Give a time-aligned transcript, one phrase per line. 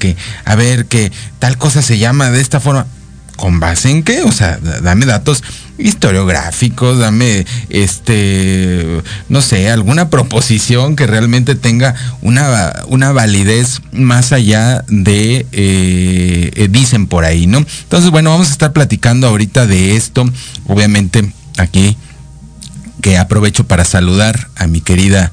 [0.00, 2.88] que, a ver, que tal cosa se llama de esta forma.
[3.36, 4.20] ¿Con base en qué?
[4.22, 5.42] O sea, dame datos
[5.78, 9.00] historiográficos, dame, este,
[9.30, 17.06] no sé, alguna proposición que realmente tenga una, una validez más allá de, eh, dicen
[17.06, 17.58] por ahí, ¿no?
[17.58, 20.30] Entonces, bueno, vamos a estar platicando ahorita de esto,
[20.66, 21.96] obviamente aquí,
[23.00, 25.32] que aprovecho para saludar a mi querida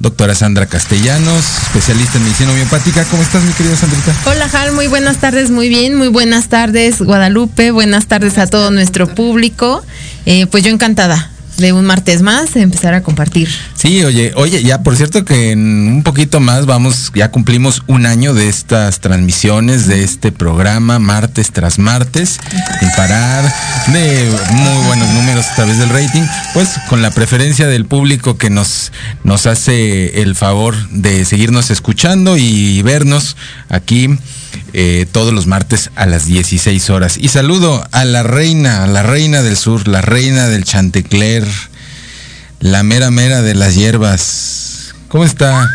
[0.00, 3.04] doctora Sandra Castellanos, especialista en medicina homeopática.
[3.04, 4.14] ¿Cómo estás, mi querida Sandrita?
[4.24, 8.70] Hola, Jal, muy buenas tardes, muy bien, muy buenas tardes, Guadalupe, buenas tardes a todo
[8.70, 9.84] nuestro público.
[10.26, 13.48] Eh, pues yo encantada de un martes más empezar a compartir.
[13.74, 18.06] Sí, oye, oye, ya por cierto que en un poquito más vamos, ya cumplimos un
[18.06, 22.40] año de estas transmisiones, de este programa, martes tras martes,
[22.80, 23.44] sin parar,
[23.88, 26.22] de muy buenos números a través del rating,
[26.54, 28.92] pues con la preferencia del público que nos,
[29.24, 33.36] nos hace el favor de seguirnos escuchando y vernos
[33.68, 34.18] aquí
[34.72, 37.18] eh, todos los martes a las 16 horas.
[37.18, 41.46] Y saludo a la reina, a la reina del sur, la reina del Chantecler,
[42.60, 44.94] la mera mera de las hierbas.
[45.08, 45.68] ¿Cómo está?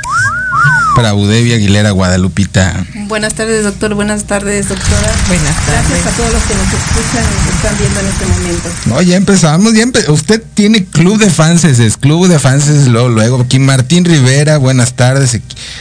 [0.95, 2.85] Para Udevia Aguilera Guadalupita.
[3.07, 3.95] Buenas tardes, doctor.
[3.95, 5.11] Buenas tardes, doctora.
[5.27, 5.89] Buenas tardes.
[5.89, 8.69] Gracias a todos los que nos escuchan y nos están viendo en este momento.
[8.85, 13.41] No, ya empezamos, ya usted tiene club de fans, es club de fans, luego, luego
[13.41, 15.37] aquí Martín Rivera, buenas tardes,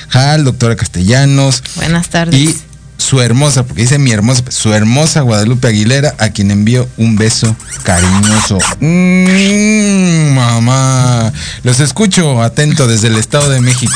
[0.09, 1.63] Jal, doctora Castellanos.
[1.77, 2.35] Buenas tardes.
[2.35, 2.59] Y
[3.05, 7.55] su hermosa, porque dice mi hermosa, su hermosa Guadalupe Aguilera, a quien envío un beso
[7.83, 8.59] cariñoso.
[8.81, 11.31] Mm, mamá,
[11.63, 13.93] los escucho atento desde el Estado de México.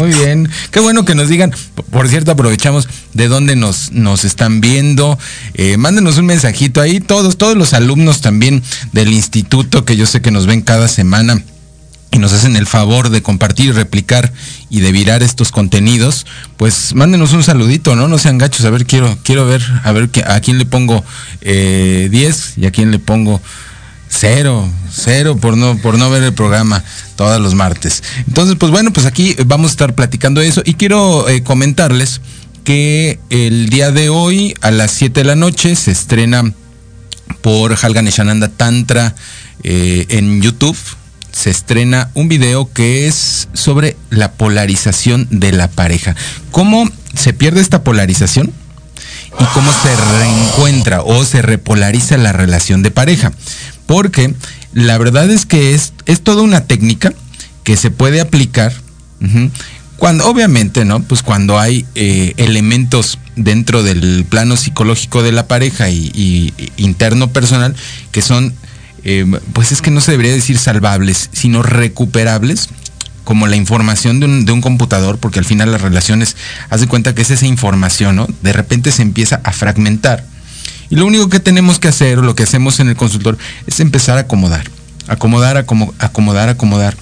[0.00, 1.54] Muy bien, qué bueno que nos digan,
[1.90, 5.18] por cierto, aprovechamos de dónde nos, nos están viendo.
[5.54, 10.20] Eh, mándenos un mensajito ahí, todos, todos los alumnos también del instituto que yo sé
[10.20, 11.40] que nos ven cada semana
[12.10, 14.32] y nos hacen el favor de compartir replicar
[14.70, 18.08] y de virar estos contenidos, pues mándenos un saludito, ¿no?
[18.08, 21.04] No sean gachos, a ver, quiero, quiero ver, a ver a quién le pongo
[21.42, 22.10] 10 eh,
[22.56, 23.40] y a quién le pongo
[24.08, 26.82] cero, cero por no, por no ver el programa
[27.16, 28.02] todos los martes.
[28.26, 32.20] Entonces, pues bueno, pues aquí vamos a estar platicando eso y quiero eh, comentarles
[32.64, 36.52] que el día de hoy a las 7 de la noche se estrena
[37.42, 39.14] por Halganeshananda Tantra
[39.62, 40.76] eh, en YouTube
[41.38, 46.16] se estrena un video que es sobre la polarización de la pareja.
[46.50, 48.52] ¿Cómo se pierde esta polarización?
[49.38, 53.30] Y cómo se reencuentra o se repolariza la relación de pareja.
[53.86, 54.34] Porque
[54.72, 57.12] la verdad es que es, es toda una técnica
[57.62, 58.72] que se puede aplicar
[59.96, 61.04] cuando, obviamente, ¿no?
[61.04, 67.30] Pues cuando hay eh, elementos dentro del plano psicológico de la pareja y, y interno
[67.32, 67.76] personal
[68.10, 68.54] que son
[69.04, 72.68] eh, pues es que no se debería decir salvables, sino recuperables,
[73.24, 76.34] como la información de un, computador, porque al final las relaciones,
[76.70, 78.26] haz de cuenta que es esa información, ¿no?
[78.40, 80.24] De repente se empieza a fragmentar.
[80.88, 83.36] Y lo único que tenemos que hacer, o lo que hacemos en el consultor,
[83.66, 84.70] es empezar a acomodar,
[85.08, 86.96] acomodar, acomodar, acomodar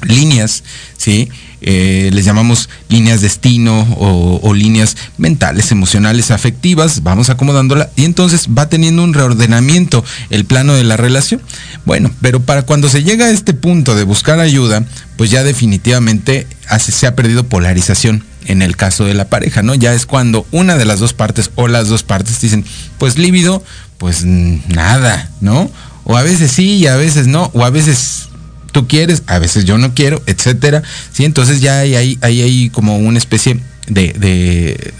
[0.00, 0.64] líneas,
[0.96, 1.28] ¿sí?
[1.64, 8.48] Eh, les llamamos líneas destino o, o, líneas mentales, emocionales, afectivas, vamos acomodándola y entonces
[8.56, 11.40] va teniendo un reordenamiento el plano de la relación.
[11.84, 14.84] Bueno, pero para cuando se llega a este punto de buscar ayuda,
[15.16, 19.76] pues ya definitivamente se ha perdido polarización en el caso de la pareja, ¿no?
[19.76, 22.64] Ya es cuando una de las dos partes o las dos partes dicen,
[22.98, 23.62] pues líbido,
[23.98, 25.70] pues nada, ¿no?
[26.04, 28.30] O a veces sí y a veces no, o a veces
[28.72, 30.82] tú quieres, a veces yo no quiero, etcétera.
[31.12, 34.94] Sí, entonces ya hay, hay, hay, como una especie de, de,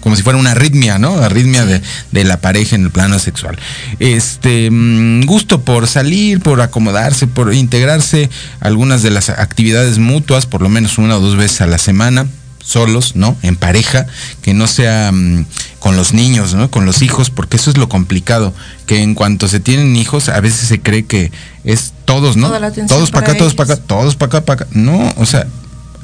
[0.00, 1.16] como si fuera una arritmia, ¿no?
[1.16, 1.82] Arritmia de,
[2.12, 3.58] de, la pareja en el plano sexual.
[3.98, 10.62] Este mm, gusto por salir, por acomodarse, por integrarse algunas de las actividades mutuas, por
[10.62, 12.26] lo menos una o dos veces a la semana
[12.66, 13.36] solos, ¿no?
[13.42, 14.06] En pareja,
[14.42, 15.46] que no sea mm,
[15.86, 16.68] con los niños, ¿no?
[16.68, 18.52] Con los hijos, porque eso es lo complicado,
[18.86, 21.30] que en cuanto se tienen hijos, a veces se cree que
[21.62, 22.50] es todos, ¿no?
[22.88, 24.72] Todos para acá, todos para acá, todos para acá, para acá.
[24.72, 25.46] No, o sea,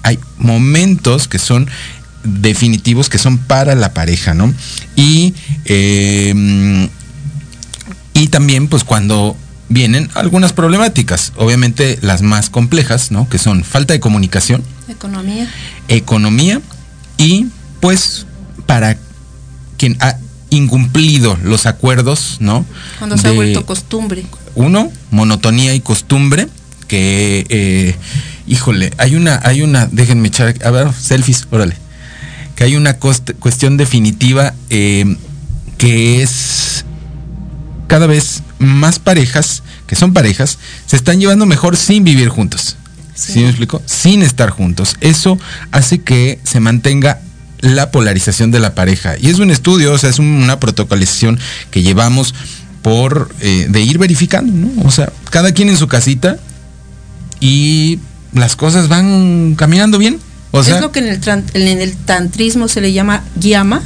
[0.05, 1.69] hay momentos que son
[2.23, 4.55] definitivos, que son para la pareja, ¿no?
[4.95, 5.35] Y,
[5.65, 6.89] em,
[8.15, 9.37] y también, pues cuando
[9.69, 13.29] vienen algunas problemáticas, obviamente las más complejas, ¿no?
[13.29, 14.63] Que son falta de comunicación.
[14.87, 15.51] Economía.
[15.89, 16.61] Economía
[17.19, 17.49] y
[17.81, 18.27] pues
[18.67, 18.97] para
[19.83, 20.17] quien ha
[20.51, 22.65] incumplido los acuerdos, ¿no?
[23.01, 24.25] Cuando se ha vuelto costumbre.
[24.55, 26.47] Uno, monotonía y costumbre,
[26.87, 27.97] que, eh,
[28.47, 31.75] híjole, hay una, hay una, déjenme echar, a ver, selfies, órale,
[32.55, 35.17] que hay una cuestión definitiva eh,
[35.79, 36.85] que es
[37.89, 42.77] cada vez más parejas, que son parejas, se están llevando mejor sin vivir juntos.
[43.17, 43.83] ¿Sí, me explico?
[43.85, 44.95] Sin estar juntos.
[45.01, 45.41] Eso
[45.73, 47.19] hace que se mantenga
[47.63, 49.17] la polarización de la pareja.
[49.19, 51.39] Y es un estudio, o sea, es una protocolización
[51.71, 52.35] que llevamos
[52.83, 54.83] por eh, de ir verificando, ¿no?
[54.87, 56.37] O sea, cada quien en su casita
[57.41, 58.01] y
[58.35, 60.21] las cosas van caminando bien.
[60.51, 61.21] O sea, es lo que en el,
[61.55, 63.83] en el tantrismo se le llama llama.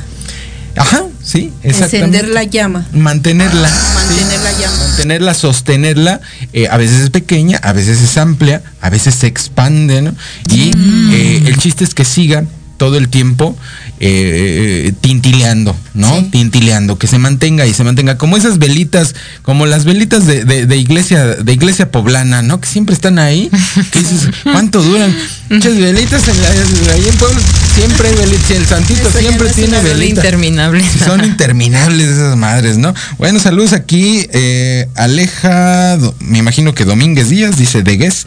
[0.74, 2.18] Ajá, sí, exactamente.
[2.18, 2.86] Encender la llama.
[2.92, 3.70] Mantenerla.
[3.94, 4.78] mantener la llama.
[4.88, 6.20] Mantenerla, sostenerla.
[6.52, 10.14] Eh, a veces es pequeña, a veces es amplia, a veces se expande, ¿no?
[10.50, 11.12] Y mm.
[11.12, 12.44] eh, el chiste es que siga
[12.76, 13.56] todo el tiempo
[14.00, 16.24] eh, tintileando, ¿no?
[16.30, 21.24] Tintileando, que se mantenga y se mantenga como esas velitas, como las velitas de, iglesia,
[21.24, 22.60] de iglesia poblana, ¿no?
[22.60, 23.50] Que siempre están ahí.
[23.90, 25.14] Que dices, ¿cuánto duran?
[25.48, 27.40] Muchas velitas en ahí en Puebla,
[27.74, 30.24] siempre hay velitas, el santito siempre tiene velitas.
[30.24, 30.86] interminables.
[31.04, 32.94] Son interminables esas madres, ¿no?
[33.18, 38.26] Bueno, saludos aquí, eh, Aleja, me imagino que Domínguez Díaz, dice de Guess.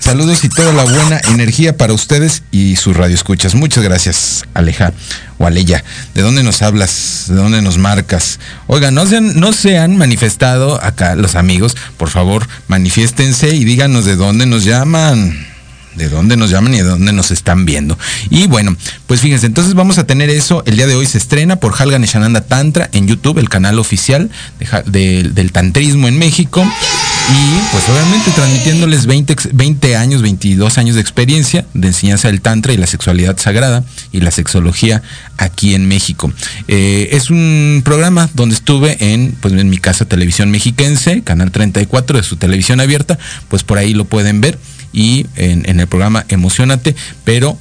[0.00, 3.54] Saludos y toda la buena energía para ustedes y sus radioescuchas.
[3.54, 4.92] Muchas gracias, Aleja
[5.38, 5.84] o Aleya.
[6.14, 7.26] ¿De dónde nos hablas?
[7.28, 8.40] ¿De dónde nos marcas?
[8.66, 11.76] Oiga, no se, han, no se han manifestado acá los amigos.
[11.96, 15.46] Por favor, manifiéstense y díganos de dónde nos llaman
[15.94, 17.98] de dónde nos llaman y de dónde nos están viendo.
[18.30, 18.76] Y bueno,
[19.06, 20.62] pues fíjense, entonces vamos a tener eso.
[20.66, 24.30] El día de hoy se estrena por Halgan Shananda Tantra en YouTube, el canal oficial
[24.86, 26.64] del tantrismo en México.
[27.32, 32.72] Y pues obviamente transmitiéndoles 20, 20 años, 22 años de experiencia de enseñanza del Tantra
[32.72, 35.02] y la sexualidad sagrada y la sexología
[35.36, 36.32] aquí en México.
[36.66, 42.16] Eh, es un programa donde estuve en, pues, en mi casa televisión mexiquense, canal 34
[42.16, 43.18] de su televisión abierta,
[43.48, 44.58] pues por ahí lo pueden ver
[44.92, 47.56] y en, el programa Emocionate, pero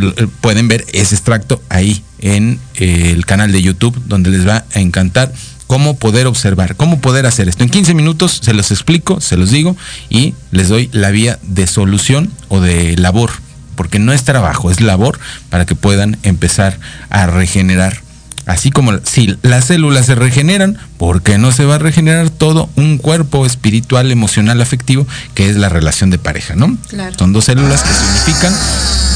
[0.00, 4.64] eh, pueden ver ese extracto ahí en eh, el canal de YouTube donde les va
[4.72, 5.32] a encantar
[5.70, 7.62] cómo poder observar, cómo poder hacer esto.
[7.62, 9.76] En 15 minutos se los explico, se los digo
[10.08, 13.30] y les doy la vía de solución o de labor,
[13.76, 18.02] porque no es trabajo, es labor para que puedan empezar a regenerar
[18.46, 22.68] Así como si las células se regeneran, ¿por qué no se va a regenerar todo
[22.74, 26.76] un cuerpo espiritual, emocional, afectivo, que es la relación de pareja, ¿no?
[27.16, 28.52] Son dos células que se unifican,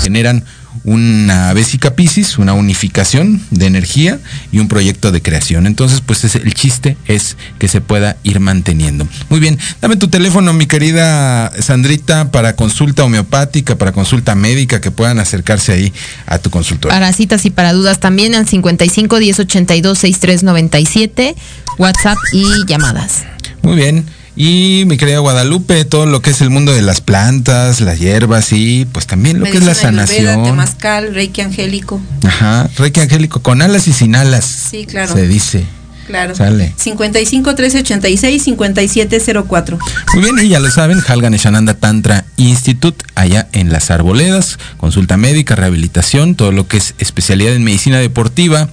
[0.04, 0.44] generan
[0.84, 4.20] una vesica piscis, una unificación de energía
[4.52, 5.66] y un proyecto de creación.
[5.66, 9.08] Entonces, pues el chiste es que se pueda ir manteniendo.
[9.30, 14.90] Muy bien, dame tu teléfono, mi querida Sandrita, para consulta homeopática, para consulta médica, que
[14.90, 15.92] puedan acercarse ahí
[16.26, 16.94] a tu consultorio.
[16.94, 21.34] Para citas y para dudas también al 55 10 82 63 97,
[21.78, 23.24] WhatsApp y llamadas.
[23.62, 24.04] Muy bien.
[24.36, 28.52] Y mi querida Guadalupe, todo lo que es el mundo de las plantas, las hierbas
[28.52, 30.42] y pues también lo que es la sanación.
[30.42, 32.00] Temazcal, reiki angélico.
[32.24, 34.44] Ajá, reiki angélico, con alas y sin alas.
[34.44, 35.12] Sí, claro.
[35.12, 35.64] Se dice.
[36.06, 36.34] Claro.
[36.34, 36.74] Sale.
[36.76, 39.78] 55 1386 5704.
[40.14, 45.16] Muy bien, y ya lo saben, Halgan Shananda Tantra Institute, allá en Las Arboledas, consulta
[45.16, 48.68] médica, rehabilitación, todo lo que es especialidad en medicina deportiva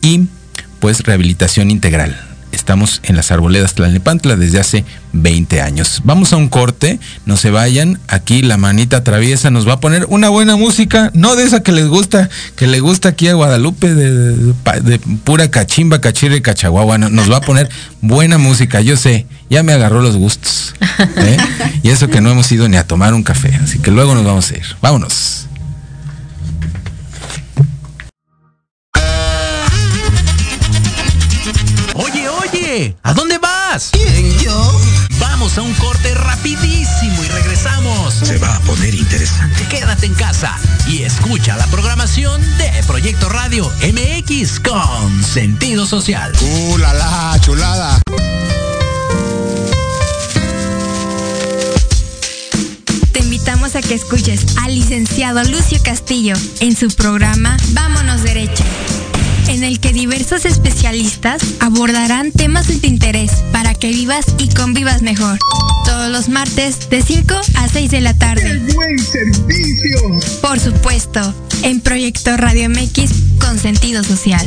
[0.00, 0.22] y
[0.80, 2.27] pues rehabilitación integral.
[2.58, 6.02] Estamos en las arboledas Tlalnepantla desde hace 20 años.
[6.04, 8.00] Vamos a un corte, no se vayan.
[8.08, 11.70] Aquí la manita traviesa nos va a poner una buena música, no de esa que
[11.70, 16.98] les gusta, que le gusta aquí a Guadalupe, de, pura cachimba, cachirre, cachaguagua.
[16.98, 17.70] Nos va a poner
[18.00, 20.74] buena música, yo sé, ya me agarró los gustos.
[21.16, 21.36] ¿eh?
[21.84, 24.24] Y eso que no hemos ido ni a tomar un café, así que luego nos
[24.24, 24.64] vamos a ir.
[24.82, 25.47] Vámonos.
[33.02, 33.90] ¿A dónde vas?
[33.90, 34.80] ¿Quién, yo?
[35.18, 38.14] Vamos a un corte rapidísimo y regresamos.
[38.14, 39.66] Se va a poner interesante.
[39.68, 40.56] Quédate en casa
[40.86, 46.32] y escucha la programación de Proyecto Radio MX con sentido social.
[46.40, 48.00] ¡Uh, la, la chulada!
[53.10, 58.62] Te invitamos a que escuches al licenciado Lucio Castillo en su programa Vámonos Derecho
[59.48, 65.38] en el que diversos especialistas abordarán temas de interés para que vivas y convivas mejor.
[65.84, 68.58] Todos los martes de 5 a 6 de la tarde.
[68.74, 70.20] buen servicio!
[70.42, 74.46] Por supuesto, en Proyecto Radio MX con sentido social.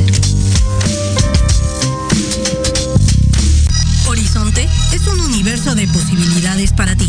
[4.06, 7.08] Horizonte es un universo de posibilidades para ti.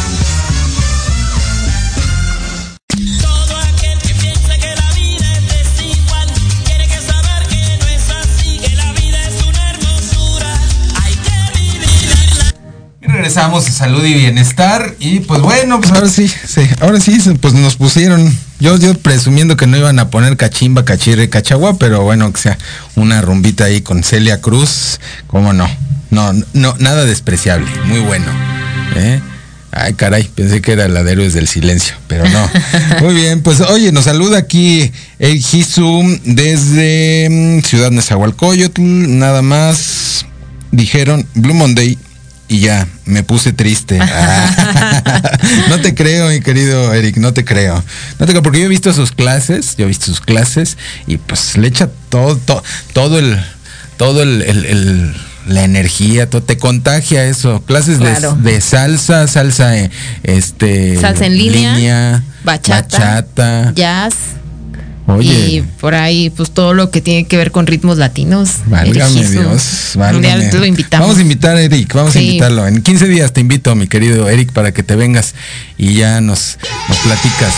[13.31, 14.95] Regresamos a salud y bienestar.
[14.99, 18.35] Y pues bueno, pues ahora sí, sí, ahora sí, pues nos pusieron.
[18.59, 22.57] Yo, yo presumiendo que no iban a poner cachimba, cachirre, cachagua, pero bueno, que sea
[22.95, 25.69] una rumbita ahí con Celia Cruz, cómo no.
[26.09, 28.25] No, no, nada despreciable, muy bueno.
[28.97, 29.21] ¿eh?
[29.71, 32.49] Ay, caray, pensé que era la de Héroes del Silencio, pero no.
[33.01, 40.25] Muy bien, pues oye, nos saluda aquí el Jisu desde mm, Ciudad Nezahualcóyotl, nada más
[40.71, 41.97] dijeron Blue Monday
[42.51, 43.97] y ya, me puse triste.
[44.13, 45.21] Ah.
[45.69, 47.81] no te creo, mi querido Eric, no te creo.
[48.19, 50.77] No te creo, porque yo he visto sus clases, yo he visto sus clases
[51.07, 53.39] y pues le echa todo, todo, todo el,
[53.97, 55.15] todo el, el- el-
[55.47, 57.63] la energía, todo, te contagia eso.
[57.65, 58.35] Clases de- Claro.
[58.35, 59.89] de, salsa, salsa, eh,
[60.23, 63.73] este, Salsa en línea, bachata, bachata.
[63.75, 64.13] Jazz.
[65.15, 65.47] Oye.
[65.49, 68.49] Y por ahí, pues todo lo que tiene que ver con ritmos latinos.
[68.67, 69.27] Válgame.
[69.27, 70.15] Dios, válgame.
[70.17, 71.07] Un día lo invitamos.
[71.07, 72.67] Vamos a invitar a Eric, vamos a invitarlo.
[72.67, 75.33] En 15 días te invito, mi querido Eric, para que te vengas
[75.77, 76.57] y ya nos,
[76.89, 77.53] nos platicas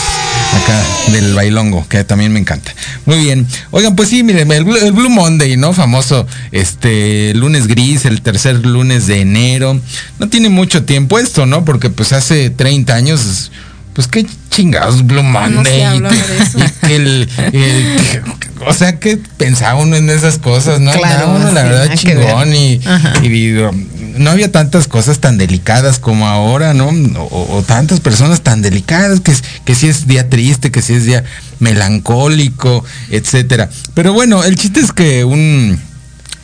[0.64, 2.74] acá del bailongo, que también me encanta.
[3.06, 3.48] Muy bien.
[3.72, 5.74] Oigan, pues sí, miren, el, Blue- el Blue Monday, ¿no?
[5.74, 9.80] Famoso, este, lunes gris, el tercer lunes de enero.
[10.20, 11.66] No tiene mucho tiempo esto, ¿no?
[11.66, 13.52] Porque pues hace 30 años,
[13.94, 15.82] pues qué chingados Blue Monday.
[15.82, 18.24] y y el- el-
[18.66, 20.92] o sea, que pensaba uno en esas cosas, ¿no?
[20.94, 23.14] Claro, uno, la verdad, chingón y, Ajá.
[23.22, 23.72] y digo,
[24.18, 26.88] no había tantas cosas tan delicadas como ahora, ¿no?
[27.20, 29.34] O, o tantas personas tan delicadas, que,
[29.66, 31.24] que si es día triste, que si es día
[31.60, 33.70] melancólico, etcétera.
[33.94, 35.78] Pero bueno, el chiste es que un,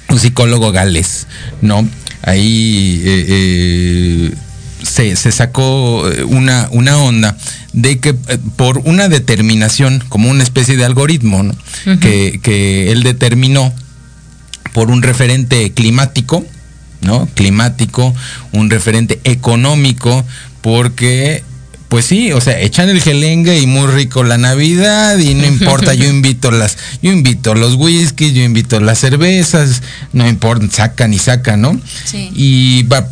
[0.09, 1.25] un psicólogo gales,
[1.61, 1.87] ¿no?
[2.23, 4.33] Ahí eh, eh,
[4.83, 7.37] se, se sacó eh, una, una onda
[7.73, 11.53] de que eh, por una determinación, como una especie de algoritmo, ¿no?
[11.99, 13.73] que, que él determinó
[14.73, 16.45] por un referente climático,
[17.01, 17.27] ¿no?
[17.33, 18.13] Climático,
[18.51, 20.25] un referente económico,
[20.61, 21.43] porque,
[21.87, 25.93] pues sí, o sea, echan el gelengue y muy rico la Navidad y no importa,
[25.93, 29.81] yo invito las, yo invito los whiskies, yo invito las cervezas,
[30.13, 31.79] no importa, sacan y sacan, ¿no?
[32.05, 32.29] Sí.
[32.33, 33.07] Y va,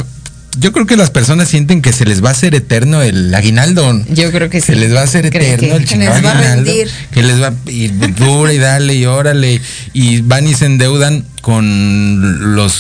[0.60, 4.04] yo creo que las personas sienten que se les va a hacer eterno el aguinaldo.
[4.10, 4.68] Yo creo que sí.
[4.68, 6.90] Se les va a hacer eterno que- el que chingado les va a rendir.
[7.12, 9.62] Que les va y dura y dale y órale.
[9.94, 12.74] Y van y se endeudan con los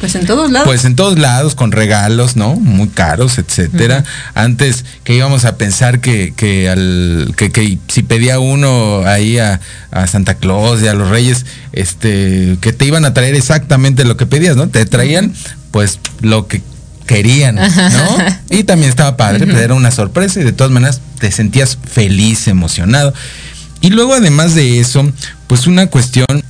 [0.00, 0.66] Pues en todos lados.
[0.66, 2.56] pues en todos lados, con regalos, ¿no?
[2.56, 4.04] Muy caros, etcétera.
[4.34, 9.60] Antes que íbamos a pensar que, que al, que, que si pedía uno ahí a,
[9.90, 14.16] a Santa Claus y a los Reyes, este, que te iban a traer exactamente lo
[14.16, 14.68] que pedías, ¿no?
[14.68, 15.32] Te traían,
[15.74, 16.62] pues, lo que
[17.04, 18.16] querían, ¿no?
[18.48, 22.46] Y también estaba padre, pues era una sorpresa y de todas maneras te sentías feliz,
[22.46, 23.12] emocionado.
[23.80, 25.10] Y luego además de eso,
[25.48, 26.42] pues una cuestión eh,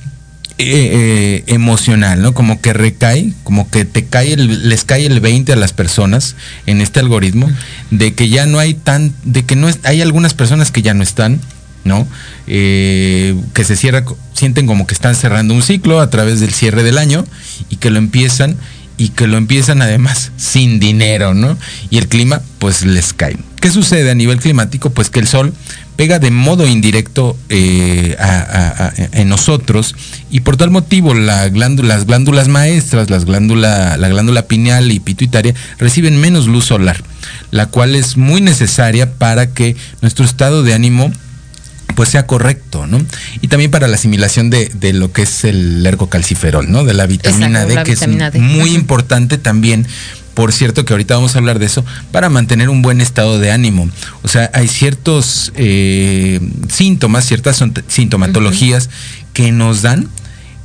[0.59, 2.35] eh, emocional, ¿no?
[2.35, 6.35] Como que recae, como que te cae el, les cae el 20 a las personas
[6.67, 7.49] en este algoritmo,
[7.89, 10.93] de que ya no hay tan, de que no es, hay algunas personas que ya
[10.93, 11.41] no están,
[11.83, 12.07] ¿no?
[12.45, 16.83] Eh, que se cierra, sienten como que están cerrando un ciclo a través del cierre
[16.83, 17.25] del año
[17.69, 18.57] y que lo empiezan
[18.97, 21.57] y que lo empiezan además sin dinero, ¿no?
[21.89, 23.37] Y el clima pues les cae.
[23.61, 24.91] ¿Qué sucede a nivel climático?
[24.91, 25.53] Pues que el sol
[25.95, 29.95] pega de modo indirecto eh, a- en nosotros
[30.29, 35.55] y por tal motivo la las glándulas maestras, las glándula, la glándula pineal y pituitaria
[35.79, 37.01] reciben menos luz solar,
[37.51, 41.11] la cual es muy necesaria para que nuestro estado de ánimo
[41.95, 43.01] pues sea correcto, ¿no?
[43.41, 46.83] Y también para la asimilación de, de lo que es el ergocalciferol, ¿no?
[46.83, 48.39] De la vitamina Exacto, D, la que vitamina es D.
[48.39, 49.87] muy importante también.
[50.33, 53.51] Por cierto, que ahorita vamos a hablar de eso, para mantener un buen estado de
[53.51, 53.89] ánimo.
[54.21, 58.89] O sea, hay ciertos eh, síntomas, ciertas sintomatologías
[59.33, 60.09] que nos dan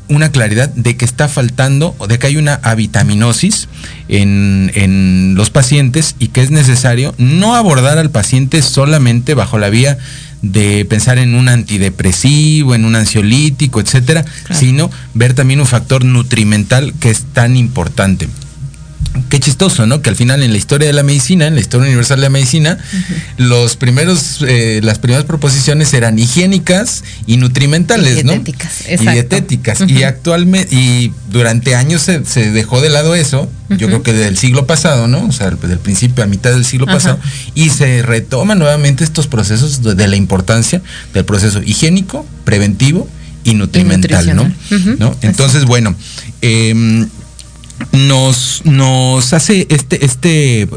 [0.09, 3.69] una claridad de que está faltando o de que hay una avitaminosis
[4.09, 9.71] en, en los pacientes y que es necesario no abordar al paciente solamente bajo la
[9.71, 9.99] vía
[10.43, 16.95] de pensar en un antidepresivo, en un ansiolítico, etcétera, sino ver también un factor nutrimental
[17.01, 18.29] que es tan importante.
[19.29, 20.03] Qué chistoso, ¿no?
[20.03, 22.31] Que al final en la historia de la medicina, en la historia universal de la
[22.31, 22.79] medicina,
[23.39, 28.33] los primeros, eh, las primeras proposiciones eran higiénicas y nutrimentales, Y ¿no?
[28.33, 29.13] dietéticas, Y exacto.
[29.13, 29.81] dietéticas.
[29.89, 34.37] Y actualmente, y durante años se, se dejó de lado eso, yo creo que del
[34.37, 35.27] siglo pasado, ¿no?
[35.27, 37.19] O sea, del principio a mitad del siglo pasado,
[37.55, 40.83] y se retoman nuevamente estos procesos de, de la importancia
[41.15, 43.09] del proceso higiénico, preventivo
[43.45, 44.53] y nutrimental, ¿no?
[44.99, 45.17] ¿no?
[45.23, 45.95] Entonces, bueno,
[46.43, 47.09] em,
[47.93, 50.69] nos, nos hace este, este,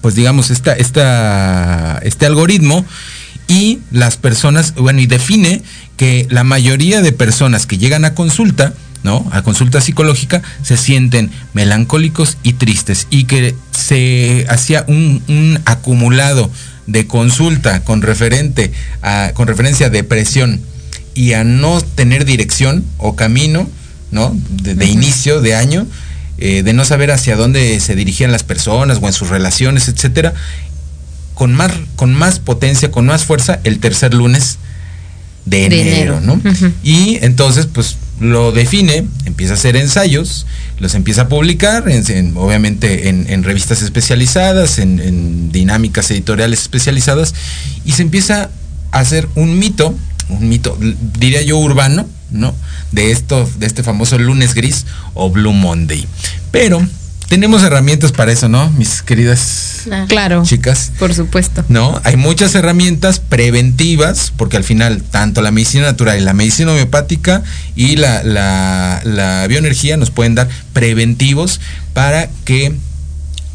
[0.00, 2.84] pues digamos, esta, esta, este algoritmo
[3.48, 5.62] y las personas, bueno, y define
[5.96, 9.28] que la mayoría de personas que llegan a consulta, ¿no?
[9.32, 16.50] A consulta psicológica, se sienten melancólicos y tristes y que se hacía un, un acumulado
[16.86, 20.60] de consulta con referente a, con referencia a depresión
[21.14, 23.68] y a no tener dirección o camino,
[24.10, 24.36] ¿no?
[24.50, 25.86] De, de inicio de año,
[26.44, 30.34] eh, de no saber hacia dónde se dirigían las personas o en sus relaciones, etcétera,
[31.34, 34.58] con más, con más potencia, con más fuerza, el tercer lunes
[35.44, 36.20] de De enero, enero.
[36.20, 36.40] ¿no?
[36.82, 40.46] Y entonces, pues lo define, empieza a hacer ensayos,
[40.78, 47.34] los empieza a publicar, en- en- obviamente en, en revistas especializadas, en dinámicas editoriales especializadas,
[47.84, 48.50] y se empieza
[48.92, 49.94] a hacer un mito,
[50.28, 50.78] un mito,
[51.18, 52.54] diría yo urbano, ¿no?
[52.92, 56.06] De esto, de este famoso lunes gris o Blue Monday.
[56.50, 56.80] Pero
[57.28, 58.70] tenemos herramientas para eso, ¿no?
[58.72, 60.42] Mis queridas Claro.
[60.44, 60.92] chicas.
[60.98, 61.64] Por supuesto.
[61.68, 62.00] ¿no?
[62.04, 67.42] Hay muchas herramientas preventivas, porque al final tanto la medicina natural y la medicina homeopática
[67.74, 71.60] y la, la- la bioenergía nos pueden dar preventivos
[71.94, 72.74] para que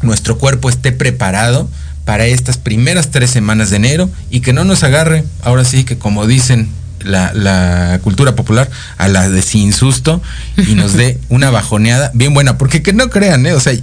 [0.02, 1.68] nuestro cuerpo esté preparado
[2.08, 5.98] para estas primeras tres semanas de enero y que no nos agarre, ahora sí que
[5.98, 6.70] como dicen
[7.04, 10.22] la, la cultura popular, a la de sin susto
[10.56, 13.52] y nos dé una bajoneada bien buena, porque que no crean, ¿eh?
[13.52, 13.74] o sea,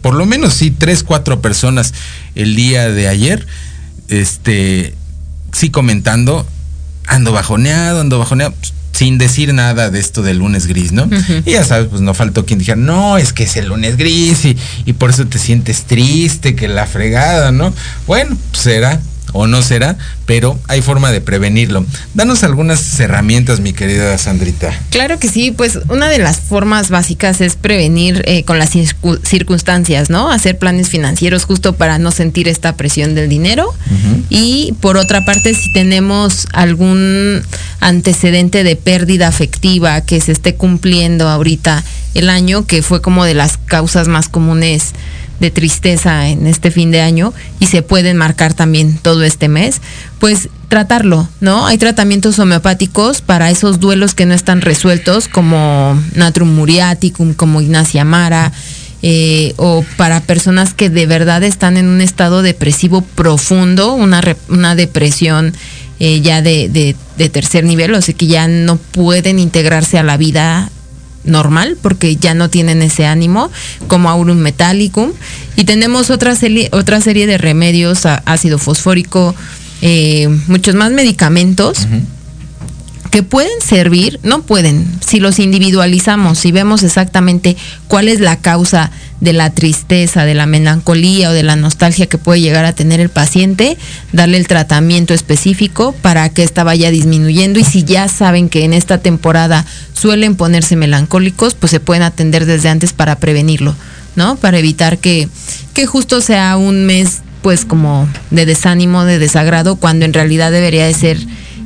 [0.00, 1.92] por lo menos sí, tres, cuatro personas
[2.34, 3.46] el día de ayer,
[4.08, 4.94] este,
[5.52, 6.46] sí comentando,
[7.06, 11.06] ando bajoneado, ando bajoneado, pues, sin decir nada de esto del lunes gris, ¿no?
[11.44, 14.46] Y ya sabes, pues no faltó quien dijera, no, es que es el lunes gris
[14.46, 14.56] y,
[14.86, 17.74] y por eso te sientes triste, que la fregada, ¿no?
[18.06, 18.98] Bueno, pues será
[19.32, 21.84] o no será, pero hay forma de prevenirlo.
[22.14, 24.72] Danos algunas herramientas, mi querida Sandrita.
[24.90, 29.20] Claro que sí, pues una de las formas básicas es prevenir eh, con las circu-
[29.24, 30.30] circunstancias, ¿no?
[30.30, 33.74] Hacer planes financieros justo para no sentir esta presión del dinero.
[34.30, 37.42] Y por otra parte, si tenemos algún
[37.80, 41.84] antecedente de pérdida afectiva que se esté cumpliendo ahorita
[42.14, 44.92] el año, que fue como de las causas más comunes
[45.40, 49.80] de tristeza en este fin de año y se pueden marcar también todo este mes,
[50.18, 51.66] pues tratarlo, ¿no?
[51.66, 58.04] Hay tratamientos homeopáticos para esos duelos que no están resueltos, como Natrum muriaticum, como Ignacia
[58.04, 58.52] Mara,
[59.02, 64.74] eh, o para personas que de verdad están en un estado depresivo profundo, una, una
[64.74, 65.52] depresión
[66.00, 70.02] eh, ya de, de- de tercer nivel, o sea que ya no pueden integrarse a
[70.02, 70.70] la vida
[71.26, 73.50] normal porque ya no tienen ese ánimo
[73.88, 75.12] como aurum metallicum.
[75.56, 79.34] Y tenemos otra serie otra serie de remedios ácido fosfórico
[79.82, 81.86] eh, muchos más medicamentos
[83.10, 87.56] que pueden servir, no pueden, si los individualizamos, si vemos exactamente
[87.88, 88.90] cuál es la causa
[89.20, 93.00] de la tristeza, de la melancolía o de la nostalgia que puede llegar a tener
[93.00, 93.78] el paciente,
[94.12, 98.72] darle el tratamiento específico para que ésta vaya disminuyendo y si ya saben que en
[98.72, 99.64] esta temporada
[99.94, 103.74] suelen ponerse melancólicos, pues se pueden atender desde antes para prevenirlo,
[104.16, 104.36] ¿no?
[104.36, 105.28] Para evitar que,
[105.72, 110.84] que justo sea un mes pues como de desánimo, de desagrado, cuando en realidad debería
[110.84, 111.18] de ser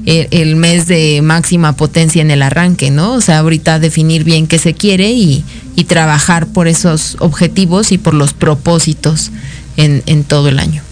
[0.07, 3.15] el, mes de máxima potencia en el arranque, ¿no?
[3.15, 5.45] O sea, ahorita definir bien qué se quiere y,
[5.89, 9.31] trabajar por esos objetivos y por los propósitos
[9.79, 10.83] en, en todo el año.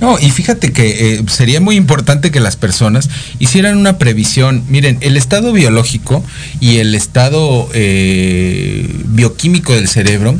[0.00, 4.64] No, y fíjate que eh, sería muy importante que las personas hicieran una previsión.
[4.68, 6.22] Miren, el estado biológico
[6.60, 10.38] y el estado eh, bioquímico del cerebro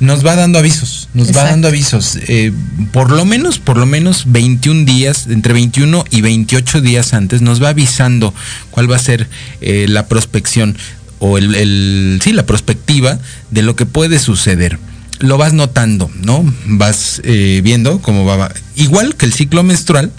[0.00, 0.93] nos va dando avisos.
[1.14, 2.18] Nos va dando avisos.
[2.26, 2.52] eh,
[2.92, 7.62] por lo menos, por lo menos 21 días, entre 21 y 28 días antes, nos
[7.62, 8.34] va avisando
[8.70, 9.28] cuál va a ser
[9.60, 10.76] eh, la prospección
[11.20, 13.18] o el, el- sí, la perspectiva
[13.50, 14.78] de lo que puede suceder.
[15.20, 16.44] Lo vas notando, ¿no?
[16.66, 18.52] Vas eh, viendo cómo va.
[18.74, 20.10] Igual que el ciclo menstrual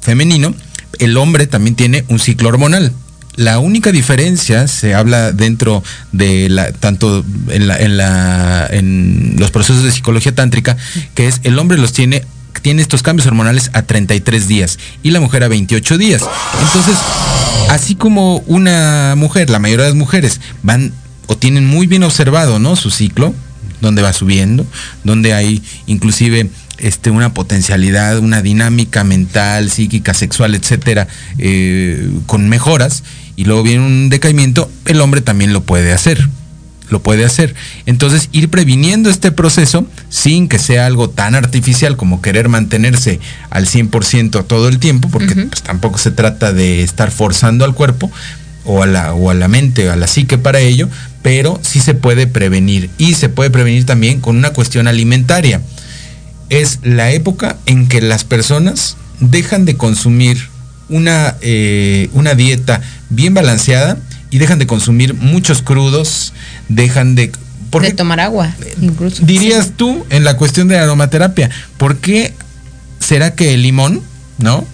[0.00, 0.54] femenino,
[1.00, 2.92] el hombre también tiene un ciclo hormonal.
[3.36, 9.50] La única diferencia se habla dentro de la tanto en la, en la en los
[9.50, 10.76] procesos de psicología tántrica
[11.14, 12.22] que es el hombre los tiene
[12.60, 16.22] tiene estos cambios hormonales a 33 días y la mujer a 28 días.
[16.62, 16.96] Entonces,
[17.70, 20.92] así como una mujer, la mayoría de las mujeres van
[21.26, 22.76] o tienen muy bien observado, ¿no?
[22.76, 23.34] Su ciclo,
[23.80, 24.66] donde va subiendo,
[25.04, 33.02] donde hay inclusive este, una potencialidad, una dinámica mental, psíquica, sexual, etcétera, eh, con mejoras,
[33.36, 36.28] y luego viene un decaimiento, el hombre también lo puede hacer.
[36.90, 37.54] Lo puede hacer.
[37.86, 43.18] Entonces, ir previniendo este proceso sin que sea algo tan artificial como querer mantenerse
[43.48, 48.12] al 100% todo el tiempo, porque pues, tampoco se trata de estar forzando al cuerpo
[48.64, 50.88] o a, la, o a la mente, a la psique para ello,
[51.22, 52.90] pero sí se puede prevenir.
[52.98, 55.62] Y se puede prevenir también con una cuestión alimentaria
[56.52, 60.50] es la época en que las personas dejan de consumir
[60.92, 63.98] una, eh, una dieta bien balanceada
[64.30, 66.32] y dejan de consumir muchos crudos,
[66.68, 67.32] dejan de...
[67.70, 69.24] ¿por de tomar agua, incluso.
[69.24, 71.50] dirías tú en la cuestión de la aromaterapia?
[71.78, 72.34] ¿Por qué
[73.00, 74.02] será que el limón,
[74.38, 74.66] ¿no?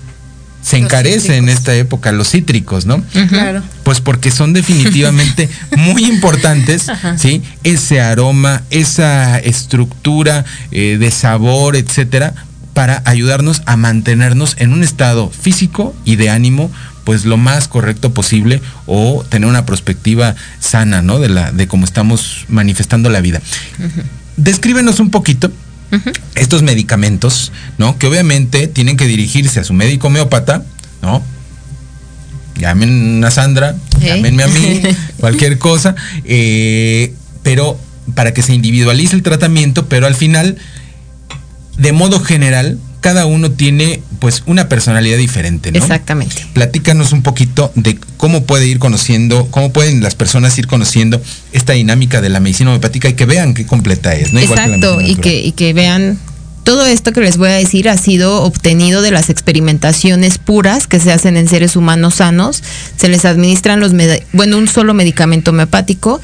[0.63, 3.03] Se encarece en esta época, los cítricos, ¿no?
[3.29, 3.63] Claro.
[3.85, 7.17] Pues porque son definitivamente muy importantes, Ajá.
[7.17, 7.43] ¿sí?
[7.63, 12.35] Ese aroma, esa estructura eh, de sabor, etcétera,
[12.79, 16.71] para ayudarnos a mantenernos en un estado físico y de ánimo
[17.03, 21.19] pues lo más correcto posible o tener una perspectiva sana, ¿no?
[21.19, 23.43] De la de cómo estamos manifestando la vida.
[24.37, 25.51] Descríbenos un poquito
[26.37, 27.99] estos medicamentos, ¿no?
[27.99, 30.63] Que obviamente tienen que dirigirse a su médico homeópata,
[31.03, 31.21] ¿no?
[32.61, 34.07] Llamen a Sandra, ¿Eh?
[34.07, 34.83] llámenme a mí,
[35.19, 37.13] cualquier cosa, eh,
[37.43, 37.77] pero
[38.15, 40.59] para que se individualice el tratamiento, pero al final,
[41.79, 45.79] de modo general, cada uno tiene pues una personalidad diferente, ¿no?
[45.79, 46.45] Exactamente.
[46.53, 51.75] Platícanos un poquito de cómo puede ir conociendo, cómo pueden las personas ir conociendo esta
[51.75, 54.41] dinámica de la medicina homeopática y que vean qué completa es, ¿no?
[54.41, 56.19] Igual que la y que, y que vean,
[56.65, 61.01] todo esto que les voy a decir ha sido obtenido de las experimentaciones puras que
[61.01, 62.63] se hacen en seres humanos sanos.
[62.97, 63.93] Se les administran los,
[64.33, 66.21] bueno, un solo medicamento homeopático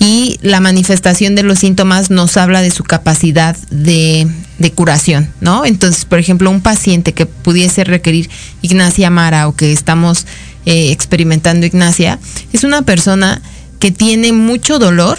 [0.00, 4.26] y la manifestación de los síntomas nos habla de su capacidad de,
[4.58, 5.64] de curación, ¿no?
[5.64, 8.30] Entonces, por ejemplo, un paciente que pudiese requerir
[8.62, 10.26] Ignacia Mara o que estamos
[10.66, 12.18] eh, experimentando Ignacia,
[12.52, 13.42] es una persona
[13.80, 15.18] que tiene mucho dolor,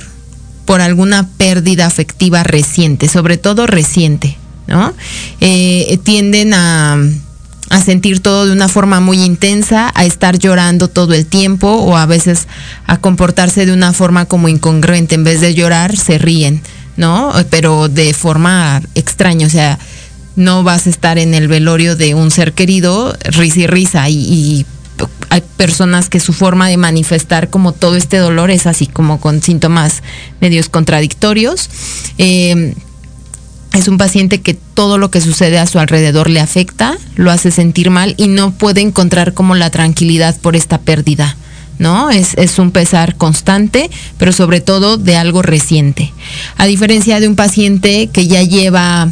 [0.65, 4.36] por alguna pérdida afectiva reciente, sobre todo reciente,
[4.67, 4.93] ¿no?
[5.39, 6.98] Eh, tienden a,
[7.69, 11.95] a sentir todo de una forma muy intensa, a estar llorando todo el tiempo o
[11.95, 12.48] a veces
[12.88, 15.15] a comportarse de una forma como incongruente.
[15.15, 16.62] En vez de llorar, se ríen,
[16.97, 17.34] ¿no?
[17.49, 19.79] Pero de forma extraña, o sea,
[20.36, 24.65] no vas a estar en el velorio de un ser querido, risa y risa, y,
[25.29, 29.41] hay personas que su forma de manifestar como todo este dolor es así como con
[29.41, 30.03] síntomas
[30.39, 31.69] medios contradictorios.
[32.17, 32.73] Eh,
[33.73, 37.51] es un paciente que todo lo que sucede a su alrededor le afecta, lo hace
[37.51, 41.36] sentir mal y no puede encontrar como la tranquilidad por esta pérdida.
[41.78, 42.10] ¿No?
[42.10, 46.14] Es, es un pesar constante, pero sobre todo de algo reciente.
[46.58, 49.10] A diferencia de un paciente que ya lleva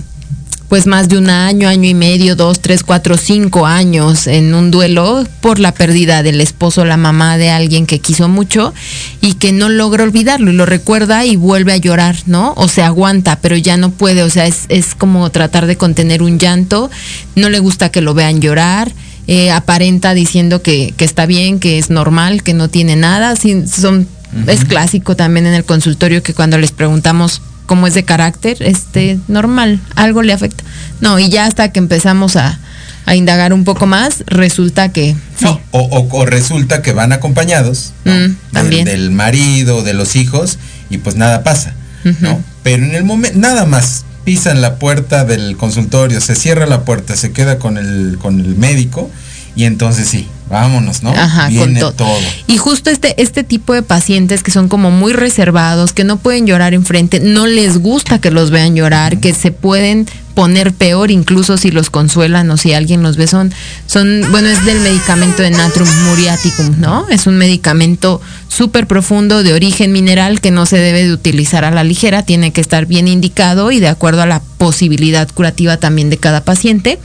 [0.73, 4.71] pues más de un año, año y medio, dos, tres, cuatro, cinco años en un
[4.71, 8.73] duelo por la pérdida del esposo la mamá de alguien que quiso mucho
[9.21, 12.55] y que no logra olvidarlo y lo recuerda y vuelve a llorar, ¿no?
[12.57, 16.23] O se aguanta, pero ya no puede, o sea, es, es como tratar de contener
[16.23, 16.89] un llanto,
[17.35, 18.91] no le gusta que lo vean llorar.
[19.27, 23.35] Eh, aparenta diciendo que, que está bien, que es normal, que no tiene nada.
[23.35, 24.07] Son,
[24.47, 29.19] Es clásico también en el consultorio que cuando les preguntamos cómo es de carácter, este,
[29.27, 30.63] normal, algo le afecta.
[31.01, 32.59] No, y ya hasta que empezamos a,
[33.05, 35.45] a indagar un poco más, resulta que sí.
[35.45, 38.13] No, o, o- o resulta que van acompañados ¿no?
[38.13, 38.85] Mm, también.
[38.85, 40.57] del marido, de los hijos,
[40.89, 41.73] y pues nada pasa,
[42.21, 42.41] ¿no?
[42.63, 47.15] Pero en el momento, nada más pisan la puerta del consultorio, se cierra la puerta,
[47.15, 49.09] se queda con el, con el médico,
[49.55, 51.11] y entonces sí, vámonos, ¿no?
[51.11, 51.93] Ajá, con Viene todo.
[51.93, 52.19] todo.
[52.47, 56.47] Y justo este, este tipo de pacientes que son como muy reservados, que no pueden
[56.47, 61.57] llorar enfrente, no les gusta que los vean llorar, que se pueden poner peor incluso
[61.57, 63.53] si los consuelan o si alguien los ve, son,
[63.85, 67.07] son bueno, es del medicamento de Natrum muriaticum, ¿no?
[67.09, 71.71] Es un medicamento súper profundo de origen mineral que no se debe de utilizar a
[71.71, 76.09] la ligera, tiene que estar bien indicado y de acuerdo a la posibilidad curativa también
[76.09, 76.99] de cada paciente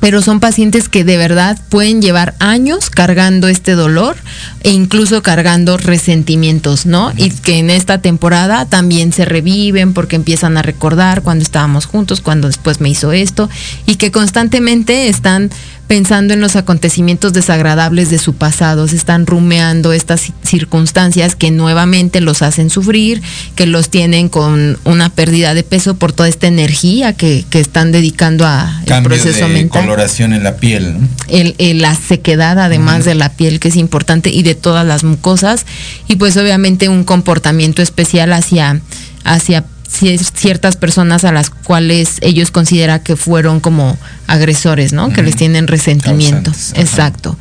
[0.00, 4.16] pero son pacientes que de verdad pueden llevar años cargando este dolor
[4.62, 7.12] e incluso cargando resentimientos, ¿no?
[7.16, 12.20] Y que en esta temporada también se reviven porque empiezan a recordar cuando estábamos juntos,
[12.20, 13.48] cuando después me hizo esto,
[13.86, 15.50] y que constantemente están
[15.90, 21.50] pensando en los acontecimientos desagradables de su pasado, se están rumeando estas ci- circunstancias que
[21.50, 23.20] nuevamente los hacen sufrir,
[23.56, 27.90] que los tienen con una pérdida de peso por toda esta energía que, que están
[27.90, 29.82] dedicando a el Cambio proceso de mental.
[29.82, 31.08] coloración en la piel, ¿no?
[31.26, 35.02] el, el- la sequedad además de la piel que es importante y de todas las
[35.02, 35.66] mucosas.
[36.06, 38.80] Y pues obviamente un comportamiento especial hacia
[39.24, 45.12] hacia ciertas personas a las cuales ellos consideran que fueron como agresores, ¿no?
[45.12, 46.52] Que les tienen resentimiento.
[46.74, 47.36] Exacto.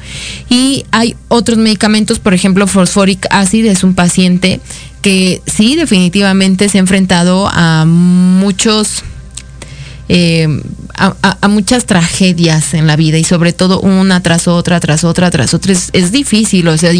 [0.49, 4.59] Y hay otros medicamentos, por ejemplo, Phosphoric Acid es un paciente
[5.01, 9.03] que sí definitivamente se ha enfrentado a muchos
[10.09, 10.47] eh,
[10.95, 15.03] a, a- a muchas tragedias en la vida y sobre todo una tras otra, tras
[15.03, 15.71] otra, tras otra.
[15.71, 16.91] Es, es difícil, o sea,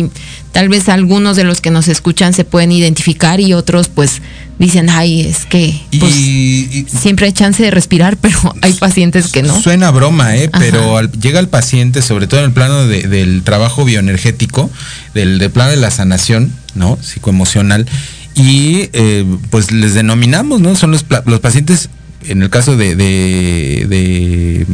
[0.52, 4.22] tal vez algunos de los que nos escuchan se pueden identificar y otros pues
[4.60, 9.42] dicen, ay, es que pues, y, siempre hay chance de respirar, pero hay pacientes que
[9.44, 9.60] no.
[9.60, 10.50] Suena broma, ¿eh?
[10.54, 10.64] Ajá.
[10.64, 14.70] Pero al- llega el paciente, sobre todo en el plano de- del trabajo bioenergético,
[15.14, 16.98] del, del plano de la sanación, ¿no?
[17.02, 17.88] Psicoemocional.
[18.36, 20.76] Y eh, pues les denominamos, ¿no?
[20.76, 21.90] Son los, los pacientes,
[22.26, 24.66] en el caso de, de- de-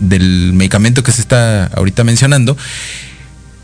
[0.00, 2.56] del medicamento que se está ahorita mencionando,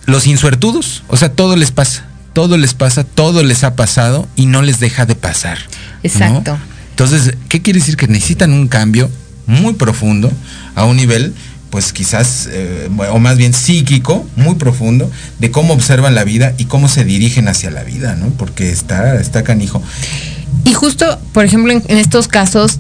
[0.06, 4.46] los insuertudos, o sea, todo les pasa, todo les pasa, todo les ha pasado y
[4.46, 5.58] no les deja de pasar.
[5.58, 5.98] ¿no?
[6.04, 6.58] Exacto.
[6.90, 7.96] Entonces, ¿qué quiere decir?
[7.96, 9.10] Que necesitan un cambio
[9.46, 10.30] muy profundo
[10.74, 11.34] a un nivel,
[11.70, 16.66] pues quizás, eh, o más bien psíquico, muy profundo, de cómo observan la vida y
[16.66, 18.28] cómo se dirigen hacia la vida, ¿no?
[18.30, 19.82] Porque está, está canijo.
[20.66, 22.78] Y justo, por ejemplo, en, en estos casos,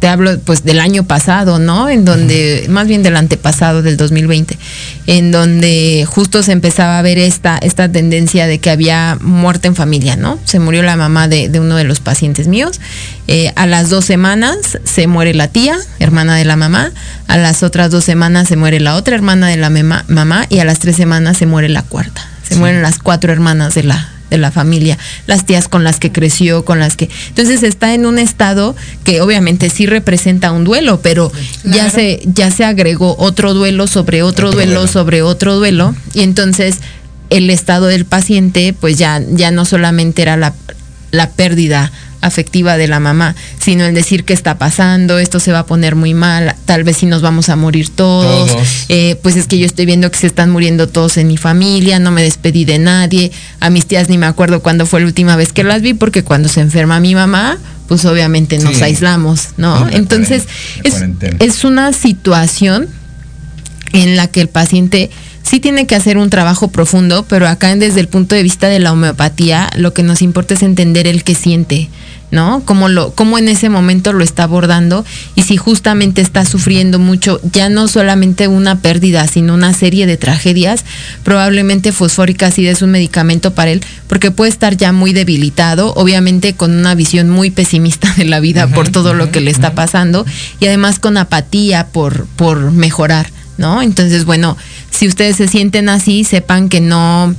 [0.00, 1.88] te hablo pues del año pasado, ¿no?
[1.88, 4.58] En donde, más bien del antepasado, del 2020,
[5.06, 9.76] en donde justo se empezaba a ver esta, esta tendencia de que había muerte en
[9.76, 10.38] familia, ¿no?
[10.44, 12.80] Se murió la mamá de, de uno de los pacientes míos.
[13.28, 16.90] Eh, a las dos semanas se muere la tía, hermana de la mamá.
[17.28, 20.46] A las otras dos semanas se muere la otra hermana de la mema- mamá.
[20.50, 22.28] Y a las tres semanas se muere la cuarta.
[22.46, 26.10] Se mueren las cuatro hermanas de la, de la familia, las tías con las que
[26.10, 27.08] creció, con las que...
[27.28, 31.30] Entonces está en un estado que obviamente sí representa un duelo, pero
[31.64, 34.92] ya, se, ya se agregó otro duelo sobre otro, Otro duelo, duelo.
[34.92, 36.76] sobre otro duelo, y entonces
[37.28, 40.54] el estado del paciente pues ya, ya no solamente era la,
[41.10, 41.92] la pérdida
[42.22, 45.94] afectiva de la mamá, sino el decir qué está pasando, esto se va a poner
[45.96, 48.68] muy mal, tal vez si nos vamos a morir todos, Todos.
[48.88, 51.98] eh, pues es que yo estoy viendo que se están muriendo todos en mi familia,
[51.98, 53.30] no me despedí de nadie,
[53.60, 56.22] a mis tías ni me acuerdo cuándo fue la última vez que las vi, porque
[56.24, 57.58] cuando se enferma mi mamá,
[57.88, 58.84] pues obviamente nos Sí.
[58.84, 59.86] aislamos, ¿no?
[59.90, 60.44] Entonces,
[60.84, 60.94] es,
[61.40, 62.88] es una situación
[63.92, 65.10] en la que el paciente
[65.42, 68.78] sí tiene que hacer un trabajo profundo, pero acá desde el punto de vista de
[68.78, 71.90] la homeopatía, lo que nos importa es entender el que siente,
[72.32, 72.62] ¿no?
[72.64, 77.40] Cómo, lo, cómo en ese momento lo está abordando y si justamente está sufriendo mucho,
[77.52, 80.84] ya no solamente una pérdida, sino una serie de tragedias,
[81.22, 86.54] probablemente fosfórica ácida es un medicamento para él, porque puede estar ya muy debilitado, obviamente
[86.54, 90.24] con una visión muy pesimista de la vida por todo lo que le está pasando
[90.58, 93.30] y además con apatía por, por mejorar.
[93.58, 93.82] ¿no?
[93.82, 94.56] Entonces, bueno,
[94.90, 97.34] si ustedes se sienten así, sepan que no,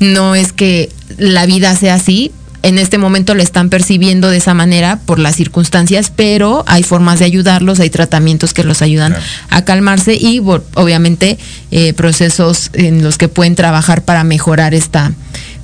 [0.00, 2.32] no es que la vida sea así.
[2.62, 7.20] En este momento le están percibiendo de esa manera por las circunstancias, pero hay formas
[7.20, 9.26] de ayudarlos, hay tratamientos que los ayudan Claro.
[9.50, 11.38] a calmarse y obviamente
[11.70, 15.12] eh, procesos en los que pueden trabajar para mejorar esta,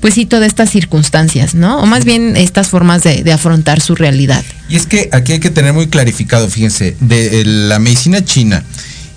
[0.00, 1.80] pues sí, todas estas circunstancias, ¿no?
[1.80, 4.44] O más bien estas formas de, de afrontar su realidad.
[4.68, 8.62] Y es que aquí hay que tener muy clarificado, fíjense, de eh, la medicina china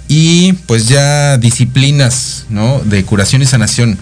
[0.07, 2.79] y pues ya disciplinas, ¿no?
[2.79, 3.97] De curación y sanación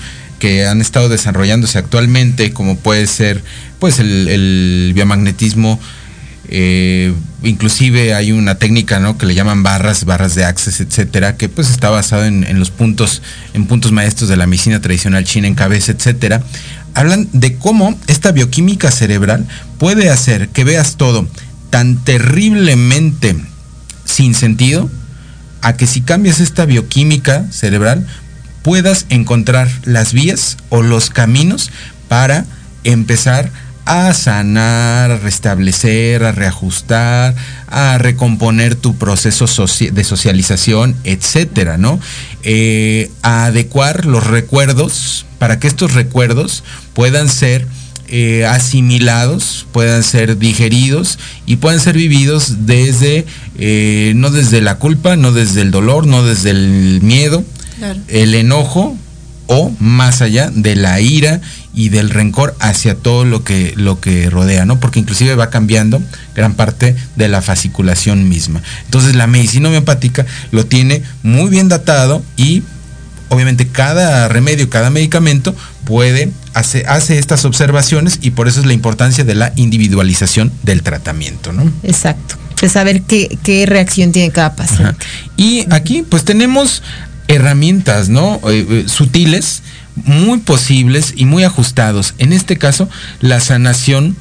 [0.46, 3.44] que han estado desarrollándose actualmente, como puede ser
[3.80, 5.80] pues el, el biomagnetismo,
[6.50, 9.18] eh, inclusive hay una técnica, ¿no?
[9.18, 12.70] Que le llaman barras, barras de access, etcétera, que pues está basado en, en los
[12.70, 13.24] puntos,
[13.56, 16.44] en puntos maestros de la medicina tradicional china en cabeza, etcétera.
[16.94, 19.48] Hablan de cómo esta bioquímica cerebral
[19.80, 21.28] puede hacer que veas todo
[21.72, 23.36] tan terriblemente
[24.06, 24.92] sin sentido,
[25.64, 28.06] a que si cambias esta bioquímica cerebral,
[28.66, 31.70] puedas encontrar las vías o los caminos
[32.08, 32.48] para
[32.84, 33.52] empezar
[33.86, 37.36] a sanar, a restablecer, a reajustar,
[37.68, 42.00] a recomponer tu proceso de socialización, etcétera, ¿no?
[42.42, 46.64] Eh, a adecuar los recuerdos para que estos recuerdos
[46.96, 47.68] puedan ser
[48.08, 53.28] eh, asimilados, puedan ser digeridos y puedan ser vividos desde,
[53.60, 57.46] eh, no desde la culpa, no desde el dolor, no desde el miedo,
[57.78, 58.00] Claro.
[58.08, 58.98] el enojo
[59.48, 61.42] o más allá de la ira
[61.74, 64.80] y del rencor hacia todo lo que lo que rodea, ¿no?
[64.80, 66.02] Porque inclusive va cambiando
[66.34, 68.62] gran parte de la fasciculación misma.
[68.86, 72.64] Entonces la medicina homeopática lo tiene muy bien datado y
[73.30, 78.74] obviamente cada remedio, cada medicamento puede hace, hace estas observaciones y por eso es la
[78.74, 81.72] importancia de la individualización del tratamiento, ¿no?
[81.84, 82.36] Exacto.
[82.62, 84.86] De saber qué, qué reacción tiene cada paciente.
[84.86, 84.98] Ajá.
[85.36, 86.82] Y aquí pues tenemos
[87.28, 88.40] herramientas, ¿no?
[88.50, 89.64] Eh, eh, sutiles,
[89.96, 92.14] muy posibles y muy ajustados.
[92.18, 92.90] En este caso,
[93.22, 94.16] la sanación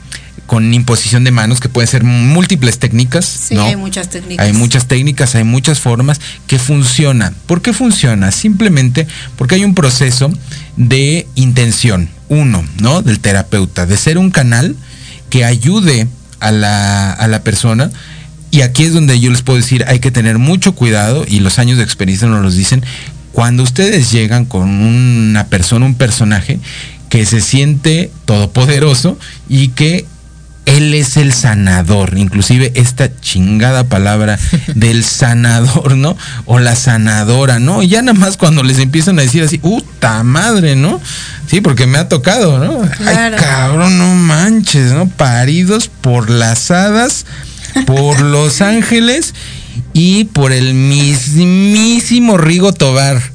[0.47, 3.65] con imposición de manos, que pueden ser múltiples técnicas, Sí, ¿no?
[3.65, 4.45] hay muchas técnicas.
[4.47, 7.35] Hay muchas técnicas, hay muchas formas que funcionan.
[7.47, 8.31] ¿Por qué funciona?
[8.31, 10.31] Simplemente porque hay un proceso
[10.77, 13.01] de intención, uno, ¿no?
[13.01, 14.77] Del terapeuta, de ser un canal
[15.31, 16.09] que ayude
[16.41, 17.91] a la, a la persona.
[18.55, 21.59] Y aquí es donde yo les puedo decir, hay que tener mucho cuidado, y los
[21.59, 22.85] años de experiencia nos los dicen,
[23.33, 26.61] cuando ustedes llegan con una persona, un personaje,
[27.09, 30.07] que se siente todopoderoso y que
[30.67, 34.39] él es el sanador, inclusive esta chingada palabra
[34.77, 36.17] del sanador, ¿no?
[36.45, 37.83] O la sanadora, ¿no?
[37.83, 41.01] Y ya nada más cuando les empiezan a decir así, ¡puta madre, ¿no?
[41.49, 42.89] Sí, porque me ha tocado, ¿no?
[42.89, 43.37] Claro.
[43.37, 45.09] Ay, cabrón, no manches, ¿no?
[45.09, 47.27] Paridos por las hadas,
[47.87, 49.35] por los ángeles
[49.93, 53.35] y por el mismísimo Rigo Tobar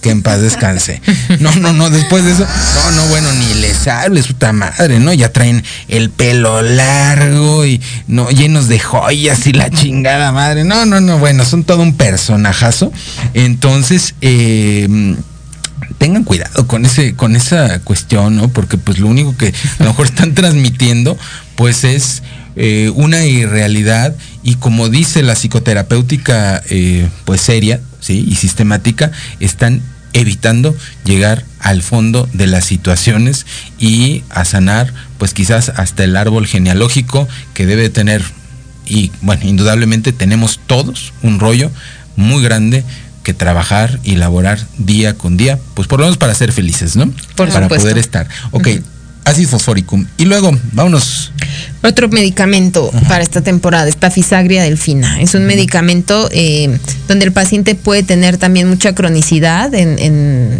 [0.00, 1.00] que en paz descanse.
[1.40, 5.12] No, no, no, después de eso, no, no, bueno, ni les hables, puta madre, ¿no?
[5.12, 10.64] Ya traen el pelo largo y no llenos de joyas y la chingada madre.
[10.64, 12.92] No, no, no, bueno, son todo un personajazo.
[13.34, 15.16] Entonces, eh,
[15.98, 18.48] tengan cuidado con ese, con esa cuestión, ¿no?
[18.48, 21.16] Porque pues lo único que a lo mejor están transmitiendo,
[21.56, 22.22] pues es
[22.56, 28.24] eh, una irrealidad y como dice la psicoterapéutica eh, pues seria ¿sí?
[28.28, 29.82] y sistemática, están
[30.12, 33.46] evitando llegar al fondo de las situaciones
[33.78, 38.22] y a sanar pues quizás hasta el árbol genealógico que debe tener
[38.86, 41.70] y bueno, indudablemente tenemos todos un rollo
[42.16, 42.84] muy grande
[43.22, 47.06] que trabajar y elaborar día con día, pues por lo menos para ser felices, ¿no?
[47.36, 47.82] Por para supuesto.
[47.82, 48.28] poder estar.
[48.50, 48.68] Ok,
[49.30, 50.06] ácido fosforicum.
[50.16, 51.32] Y luego, vámonos.
[51.82, 55.20] Otro medicamento para esta temporada, esta fisagria delfina.
[55.20, 60.58] Es un medicamento eh, donde el paciente puede tener también mucha cronicidad en, en,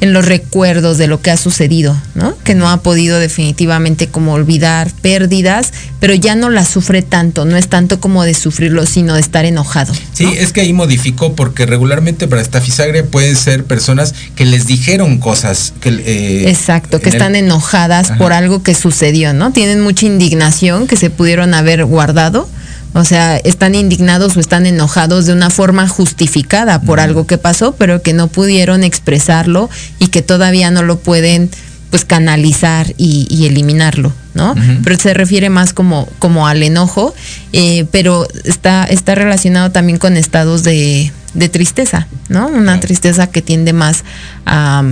[0.00, 2.36] en los recuerdos de lo que ha sucedido, ¿no?
[2.44, 7.56] Que no ha podido definitivamente como olvidar pérdidas, pero ya no las sufre tanto, no
[7.56, 9.94] es tanto como de sufrirlo, sino de estar enojado.
[10.12, 14.66] Sí, es que ahí modificó porque regularmente para esta fisagria pueden ser personas que les
[14.66, 18.18] dijeron cosas que eh, Exacto, que en el- están enojadas Ajá.
[18.18, 19.52] por algo que sucedió, ¿no?
[19.52, 22.48] Tienen mucha indignación que se pudieron haber guardado.
[22.96, 27.74] O sea, están indignados o están enojados de una forma justificada por algo que pasó,
[27.76, 31.50] pero que no pudieron expresarlo y que todavía no lo pueden
[31.90, 34.54] pues canalizar y, y eliminarlo, ¿no?
[34.82, 37.14] Pero se refiere más como, como al enojo,
[37.52, 42.48] eh, pero está, está relacionado también con estados de, de tristeza, ¿no?
[42.48, 44.04] Una tristeza que tiende más
[44.46, 44.82] a,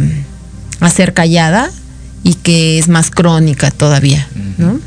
[0.80, 1.70] a ser callada
[2.22, 4.78] y que es más crónica todavía, ¿no?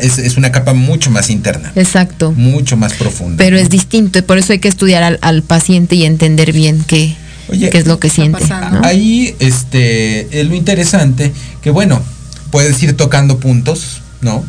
[0.00, 2.32] Es, es una capa mucho más interna, Exacto.
[2.32, 3.36] mucho más profunda.
[3.36, 6.82] Pero es distinto y por eso hay que estudiar al, al paciente y entender bien
[6.86, 7.14] qué,
[7.50, 8.44] qué es lo que siente.
[8.48, 8.80] ¿no?
[8.84, 12.02] Ahí, este, es lo interesante, que bueno,
[12.50, 14.44] puedes ir tocando puntos, ¿no?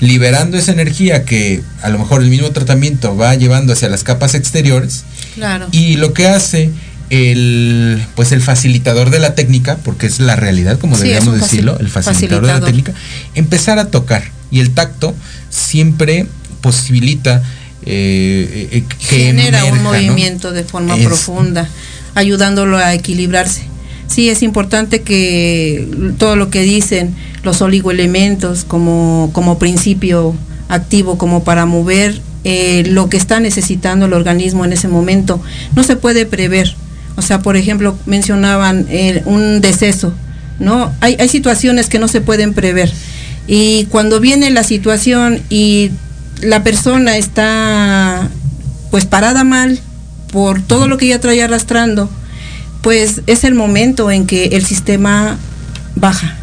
[0.00, 4.34] Liberando esa energía que a lo mejor el mismo tratamiento va llevando hacia las capas
[4.34, 5.04] exteriores
[5.36, 5.68] Claro.
[5.70, 6.70] y lo que hace
[7.10, 11.78] el pues el facilitador de la técnica, porque es la realidad, como Sí, deberíamos decirlo,
[11.78, 12.92] el facilitador, de la técnica,
[13.34, 14.24] empezar a tocar.
[14.52, 15.14] Y el tacto
[15.50, 16.26] siempre
[16.60, 17.42] posibilita
[17.84, 19.90] eh, eh, que genera emerja, un ¿no?
[19.90, 21.68] movimiento de forma Es- profunda,
[22.14, 23.62] ayudándolo a equilibrarse.
[24.06, 25.88] Sí, es importante que
[26.18, 30.34] todo lo que dicen los oligoelementos como, como principio
[30.68, 35.42] activo, como para mover eh, lo que está necesitando el organismo en ese momento,
[35.74, 36.74] no se puede prever.
[37.16, 40.12] O sea, por ejemplo, mencionaban eh, un deceso,
[40.58, 40.92] ¿no?
[41.00, 42.92] Hay, hay situaciones que no se pueden prever.
[43.46, 45.90] Y cuando viene la situación y
[46.40, 48.28] la persona está
[48.90, 49.80] pues parada mal
[50.32, 52.08] por todo lo que ya trae arrastrando,
[52.82, 55.38] pues es el momento en que el sistema
[55.96, 56.36] baja.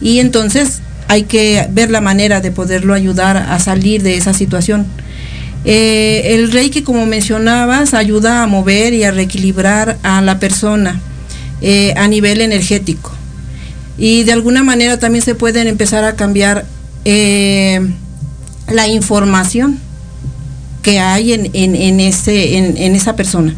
[0.00, 4.86] Y entonces hay que ver la manera de poderlo ayudar a salir de esa situación.
[5.64, 11.00] Eh, el Reiki, como mencionabas, ayuda a mover y a reequilibrar a la persona
[11.60, 13.17] eh, a nivel energético.
[13.98, 16.64] Y de alguna manera también se pueden empezar a cambiar
[17.04, 17.80] eh,
[18.68, 19.78] la información
[20.82, 23.54] que hay en, en- en ese, en, en esa persona.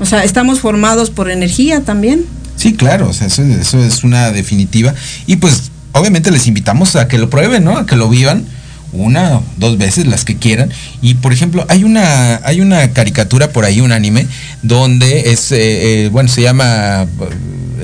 [0.00, 2.24] O sea, estamos formados por energía también.
[2.56, 4.94] Sí, claro, o sea, eso, eso es una definitiva.
[5.26, 7.76] Y pues, obviamente les invitamos a que lo prueben, ¿no?
[7.78, 8.44] A que lo vivan
[8.92, 10.70] una, dos veces, las que quieran.
[11.02, 14.26] Y por ejemplo, hay una, hay una caricatura por ahí, un anime,
[14.62, 15.58] donde es, eh,
[16.04, 17.06] eh, bueno, se llama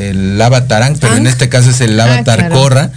[0.01, 2.55] el Avatar Aang, pero en este caso es el Ah, Avatar claro.
[2.57, 2.91] Korra.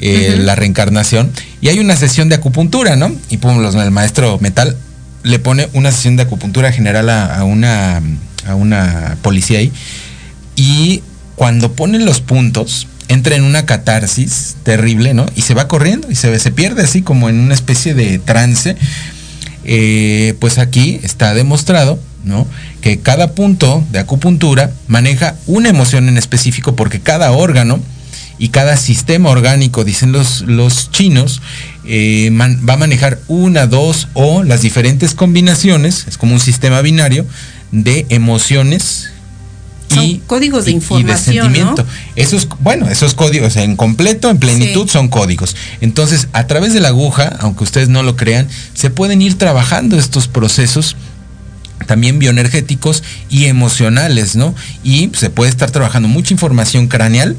[0.00, 1.30] eh, la reencarnación
[1.60, 3.10] y hay una sesión de acupuntura, ¿no?
[3.30, 4.76] Y pum, los- el maestro metal
[5.24, 8.00] le pone una sesión de acupuntura general a, a una
[8.46, 9.72] a una policía ahí
[10.54, 11.02] y
[11.34, 15.26] cuando ponen los puntos entra en una catarsis terrible, ¿no?
[15.34, 18.76] Y se va corriendo y se, se pierde así como en una especie de trance.
[19.64, 22.46] Eh, pues aquí está demostrado, ¿no?
[22.80, 27.80] Que cada punto de acupuntura maneja una emoción en específico porque cada órgano
[28.40, 31.42] y cada sistema orgánico, dicen los, los chinos,
[31.84, 36.80] eh, man- va a manejar una, dos o las diferentes combinaciones, es como un sistema
[36.80, 37.26] binario
[37.72, 39.10] de emociones
[40.00, 41.42] y códigos de y- y información, ¿no?
[41.54, 41.86] sentimiento.
[42.14, 44.92] Esos, bueno, esos códigos en completo, en plenitud, Sí.
[44.92, 45.56] son códigos.
[45.80, 49.98] Entonces, a través de la aguja, aunque ustedes no lo crean, se pueden ir trabajando
[49.98, 50.94] estos procesos
[51.86, 54.54] también bioenergéticos y emocionales, ¿no?
[54.82, 57.36] Y se puede estar trabajando mucha información craneal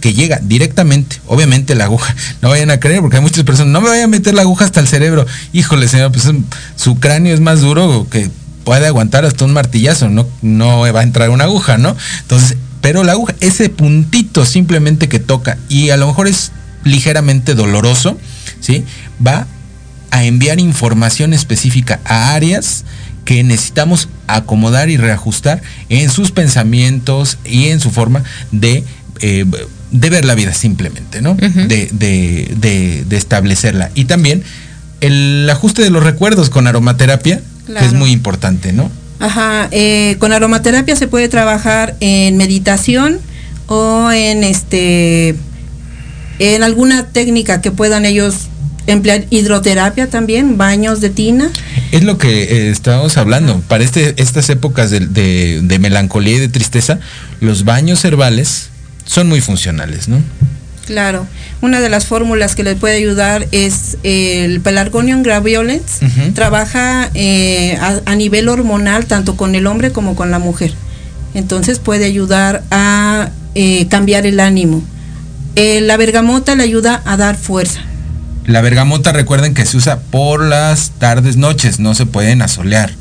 [0.00, 3.80] que llega directamente, obviamente la aguja, no vayan a creer porque hay muchas personas, no
[3.80, 6.44] me vayan a meter la aguja hasta el cerebro, híjole señor, pues em,
[6.76, 8.28] su cráneo es más duro que
[8.64, 11.96] puede aguantar hasta un martillazo, no, no va a entrar una aguja, ¿no?
[12.20, 16.50] Entonces, pero la aguja, ese puntito simplemente que toca y a lo mejor es
[16.84, 18.18] ligeramente doloroso,
[18.60, 18.84] ¿sí?
[19.24, 19.46] Va
[20.10, 22.84] a enviar información específica a áreas
[23.24, 28.84] que necesitamos acomodar y reajustar en sus pensamientos y en su forma de,
[29.20, 29.44] eh,
[29.92, 31.34] de ver la vida simplemente, ¿no?
[31.68, 33.90] de, de- de- de establecerla.
[33.94, 34.42] Y también
[35.00, 37.40] el ajuste de los recuerdos con aromaterapia,
[37.78, 38.90] que es muy importante, ¿no?
[39.20, 43.20] Ajá, eh, con aromaterapia se puede trabajar en meditación
[43.68, 45.36] o en este
[46.40, 48.48] en alguna técnica que puedan ellos
[48.86, 51.50] emplear hidroterapia también, baños de tina.
[51.92, 53.60] Es lo que eh, estábamos hablando.
[53.68, 56.98] Para este, estas épocas de, de- de melancolía y de tristeza,
[57.40, 58.68] los baños herbales
[59.04, 60.18] son muy funcionales, ¿no?
[60.86, 61.28] Claro,
[61.60, 66.00] una de las fórmulas que les puede ayudar es el Pelargonium graveolens.
[66.02, 66.32] Ujú.
[66.32, 70.74] Trabaja eh, a, a nivel hormonal tanto con el hombre como con la mujer.
[71.34, 74.82] Entonces puede ayudar a eh, cambiar el ánimo.
[75.54, 77.80] Eh, la bergamota le ayuda a dar fuerza.
[78.46, 82.92] La bergamota, recuerden que se usa por las tardes, noches, no se pueden asolear.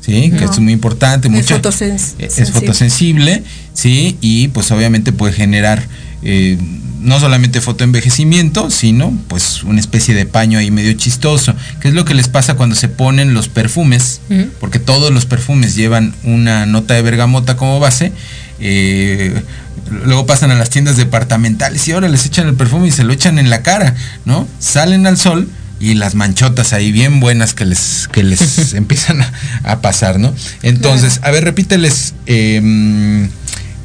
[0.00, 0.30] ¿Sí?
[0.36, 1.28] Que es muy importante.
[1.28, 2.60] Es mucho- fotosens- es sensible.
[2.60, 3.42] fotosensible,
[3.72, 4.18] ¿sí?
[4.20, 5.82] Y pues obviamente puede generar
[6.22, 6.58] eh,
[7.00, 11.54] no solamente fotoenvejecimiento, sino pues una especie de paño ahí medio chistoso.
[11.80, 14.20] ¿Qué es lo que les pasa cuando se ponen los perfumes?
[14.60, 18.12] Porque todos los perfumes llevan una nota de bergamota como base.
[18.60, 19.42] eh,
[19.90, 23.12] luego pasan a las tiendas departamentales y ahora les echan el perfume y se lo
[23.12, 24.46] echan en la cara, ¿no?
[24.58, 25.48] Salen al sol
[25.80, 29.32] y las manchotas ahí bien buenas que les, que les empiezan a,
[29.64, 30.34] a pasar, ¿no?
[30.62, 33.28] Entonces, a ver, repíteles em,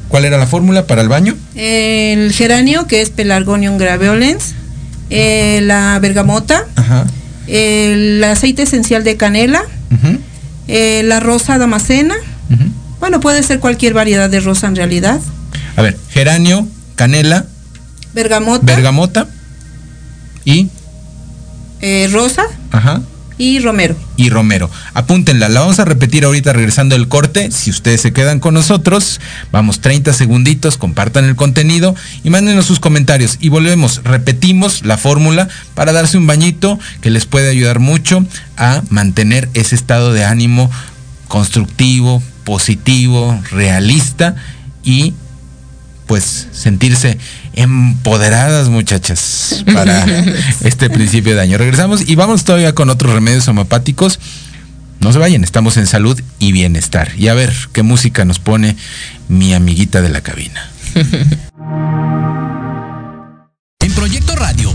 [0.08, 1.36] cuál era la fórmula para el baño.
[1.54, 4.54] El geranio, que es Pelargonium graveolens.
[5.10, 6.64] eh, la bergamota.
[6.76, 7.04] Ajá.
[7.46, 9.62] El aceite esencial de canela.
[10.68, 12.14] eh, la rosa damascena.
[12.50, 12.64] ujú.
[13.00, 15.20] Bueno, puede ser cualquier variedad de rosa en realidad.
[15.76, 16.66] A ver, geranio,
[16.96, 17.46] canela,
[18.12, 19.28] Bergamota, bergamota
[20.44, 20.68] y,
[21.80, 22.42] eh, rosa
[22.72, 23.02] ajá,
[23.38, 23.96] y romero.
[24.16, 24.68] y romero.
[24.94, 27.50] Apúntenla, la vamos a repetir ahorita regresando del corte.
[27.52, 29.20] Si ustedes se quedan con nosotros,
[29.52, 31.94] vamos 30 segunditos, compartan el contenido
[32.24, 33.38] y mándenos sus comentarios.
[33.40, 38.82] Y volvemos, repetimos la fórmula para darse un bañito que les puede ayudar mucho a
[38.90, 40.70] mantener ese estado de ánimo
[41.28, 44.34] constructivo, positivo, realista
[44.82, 45.14] y
[46.10, 47.18] pues sentirse
[47.52, 50.04] empoderadas muchachas para
[50.64, 51.56] este principio de año.
[51.56, 54.18] Regresamos y vamos todavía con otros remedios homeopáticos.
[54.98, 57.12] No se vayan, estamos en salud y bienestar.
[57.16, 58.74] Y a ver qué música nos pone
[59.28, 60.68] mi amiguita de la cabina.
[63.82, 64.74] En Proyecto Radio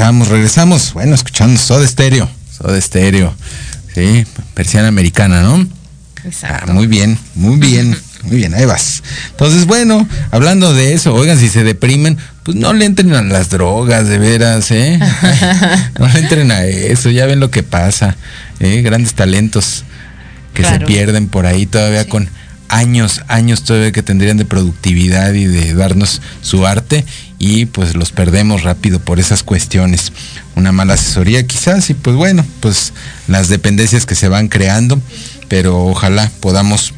[0.00, 0.92] Regresamos, regresamos.
[0.94, 2.26] Bueno, escuchando Soda Stereo.
[2.56, 3.34] Soda Stereo.
[3.94, 4.24] Sí,
[4.54, 5.66] persiana americana, ¿no?
[6.24, 6.70] Exacto.
[6.70, 9.02] Ah, muy bien, muy bien, muy bien, ahí vas.
[9.32, 13.50] Entonces, bueno, hablando de eso, oigan, si se deprimen, pues no le entren a las
[13.50, 14.98] drogas, de veras, ¿eh?
[15.98, 18.16] no le entren a eso, ya ven lo que pasa,
[18.58, 18.80] ¿eh?
[18.80, 19.84] Grandes talentos
[20.54, 20.80] que Claro.
[20.80, 22.30] se pierden por ahí todavía con
[22.68, 27.04] años, años todavía que tendrían de productividad y de darnos su arte
[27.42, 30.12] y pues los perdemos rápido por esas cuestiones.
[30.56, 32.92] Una mala asesoría quizás y pues bueno, pues
[33.28, 35.00] las dependencias que se van creando,
[35.48, 36.92] pero ojalá podamos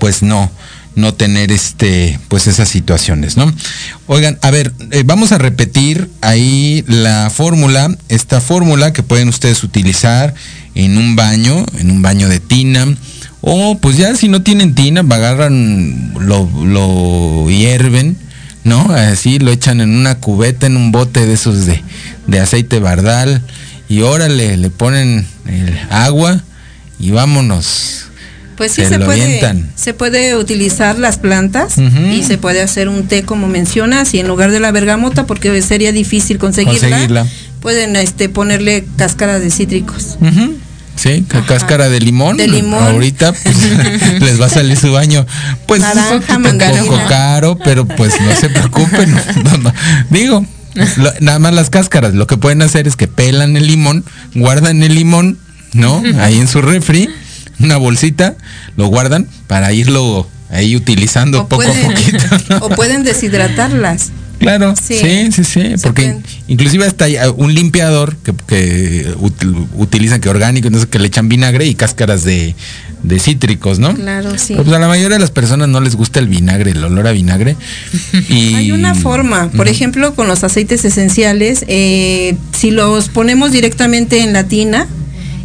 [0.00, 0.50] pues no
[0.96, 3.52] no tener este pues esas situaciones, ¿no?
[4.08, 9.62] Oigan, a ver, eh, vamos a repetir ahí la fórmula, esta fórmula que pueden ustedes
[9.62, 10.34] utilizar
[10.74, 12.86] en un baño, en un baño de tina,
[13.40, 18.16] o pues ya si no tienen tina, agarran, lo, lo hierven,
[18.64, 18.90] ¿no?
[18.92, 21.82] Así lo echan en una cubeta, en un bote de esos de,
[22.26, 23.40] de aceite bardal,
[23.88, 26.42] y órale, le ponen el agua
[26.98, 28.06] y vámonos.
[28.56, 29.70] Pues sí, Se se, puede, avientan.
[29.74, 34.28] se puede utilizar las plantas y se puede hacer un té como mencionas y en
[34.28, 37.26] lugar de la bergamota porque sería difícil conseguirla, Conseguirla.
[37.60, 40.18] pueden este ponerle cáscaras de cítricos.
[40.96, 42.36] Sí, ca- cáscara de limón.
[42.36, 42.82] De limón.
[42.82, 43.56] Ahorita pues,
[44.20, 45.26] les va a salir su baño.
[45.66, 49.14] Pues Naranja, un poco caro, pero pues no se preocupen.
[49.44, 49.72] No, no.
[50.10, 50.46] Digo,
[50.96, 52.14] lo- nada más las cáscaras.
[52.14, 55.38] Lo que pueden hacer es que pelan el limón, guardan el limón,
[55.72, 56.02] ¿no?
[56.20, 57.10] Ahí en su refri,
[57.60, 58.36] una bolsita,
[58.76, 62.24] lo guardan para irlo ahí utilizando O poco a poquito.
[62.48, 62.56] ¿no?
[62.58, 64.10] o pueden deshidratarlas.
[64.44, 65.32] Claro, sí, Sí.
[65.32, 66.16] sí, sí, porque
[66.48, 71.06] inclusive hasta hay uh, un limpiador que, que util- utilizan que orgánico, sé, que le
[71.08, 72.54] echan vinagre y cáscaras de,
[73.02, 73.94] de cítricos, ¿no?
[73.94, 74.54] Claro, sí.
[74.54, 77.06] Pero, pues a la mayoría de las personas no les gusta el vinagre, el olor
[77.06, 77.56] a vinagre.
[78.28, 84.22] Y Hay una forma, por ejemplo, con los aceites esenciales, eh, si los ponemos directamente
[84.22, 84.86] en la tina,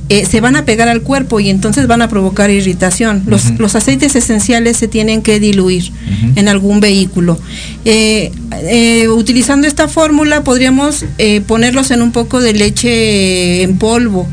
[0.09, 3.23] eh, se van a pegar al cuerpo y entonces van a provocar irritación.
[3.27, 5.91] Los, los aceites esenciales se tienen que diluir
[6.35, 7.39] en algún vehículo.
[7.85, 8.31] Eh,
[8.63, 11.05] eh, utilizando esta fórmula podríamos
[11.45, 14.27] ponerlos en un poco de leche en polvo.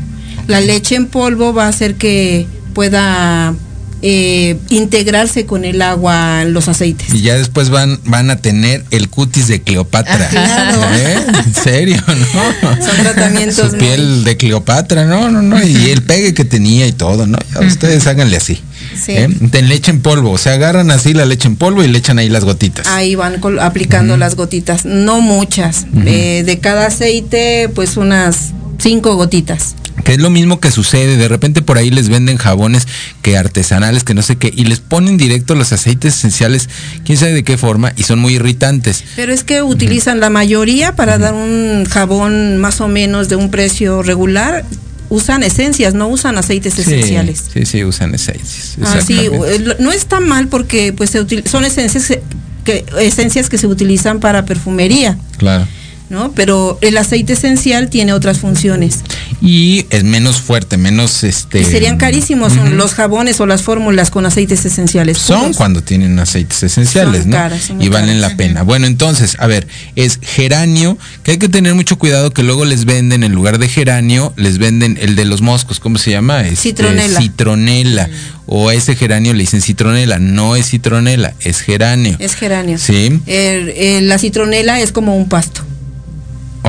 [0.47, 3.53] La leche en polvo va a hacer que pueda
[4.01, 7.13] eh, integrarse con el agua los aceites.
[7.13, 10.27] Y ya después van, van a tener el cutis de Cleopatra.
[10.29, 10.81] Claro.
[10.93, 11.17] ¿Eh?
[11.45, 12.85] En serio, ¿no?
[12.85, 15.63] Son tratamientos Su piel de Cleopatra, no, no, no.
[15.63, 17.37] Y el pegue que tenía y todo, ¿no?
[17.53, 18.61] Ya ustedes háganle así.
[18.95, 19.13] Sí.
[19.13, 19.29] ¿eh?
[19.51, 20.31] Te leche en polvo.
[20.31, 22.87] O sea, agarran así la leche en polvo y le echan ahí las gotitas.
[22.87, 25.85] Ahí van aplicando las gotitas, no muchas.
[26.05, 29.75] Eh, de cada aceite, pues unas cinco gotitas.
[30.07, 31.17] Que es lo mismo que sucede.
[31.17, 32.87] De repente por ahí les venden jabones
[33.21, 36.69] que artesanales, que no sé qué, y les ponen directo los aceites esenciales,
[37.03, 39.03] quién sabe de qué forma, y son muy irritantes.
[39.17, 43.51] Pero es que utilizan la mayoría para dar un jabón más o menos de un
[43.51, 44.63] precio regular.
[45.09, 47.43] Usan esencias, no usan aceites esenciales.
[47.53, 48.77] Sí, sí, sí, usan aceites.
[48.85, 52.17] Ah, sí, eh, no está mal porque pues son esencias
[52.63, 55.67] que, esencias que se utilizan para perfumería, Claro.
[56.09, 56.31] ¿No?
[56.33, 58.99] Pero el aceite esencial tiene otras funciones.
[59.41, 61.61] Y es menos fuerte, menos este.
[61.61, 65.17] Y serían carísimos los jabones o las fórmulas con aceites esenciales.
[65.17, 65.57] Son puros.
[65.57, 67.37] cuando tienen aceites esenciales, Son ¿no?
[67.37, 68.31] caras, son muy y valen caras.
[68.31, 68.63] la pena.
[68.63, 72.85] Bueno, entonces, a ver, es geranio, que hay que tener mucho cuidado que luego les
[72.85, 76.41] venden, en lugar de geranio, les venden el de los moscos, ¿cómo se llama?
[76.41, 77.19] Este, Citronela.
[77.21, 78.09] Citronela.
[78.49, 80.19] O a ese geranio le dicen citronela.
[80.19, 82.15] No es citronela, es geranio.
[82.19, 82.77] Es geranio.
[82.77, 85.61] Sí, El- el- la citronela es como un pasto.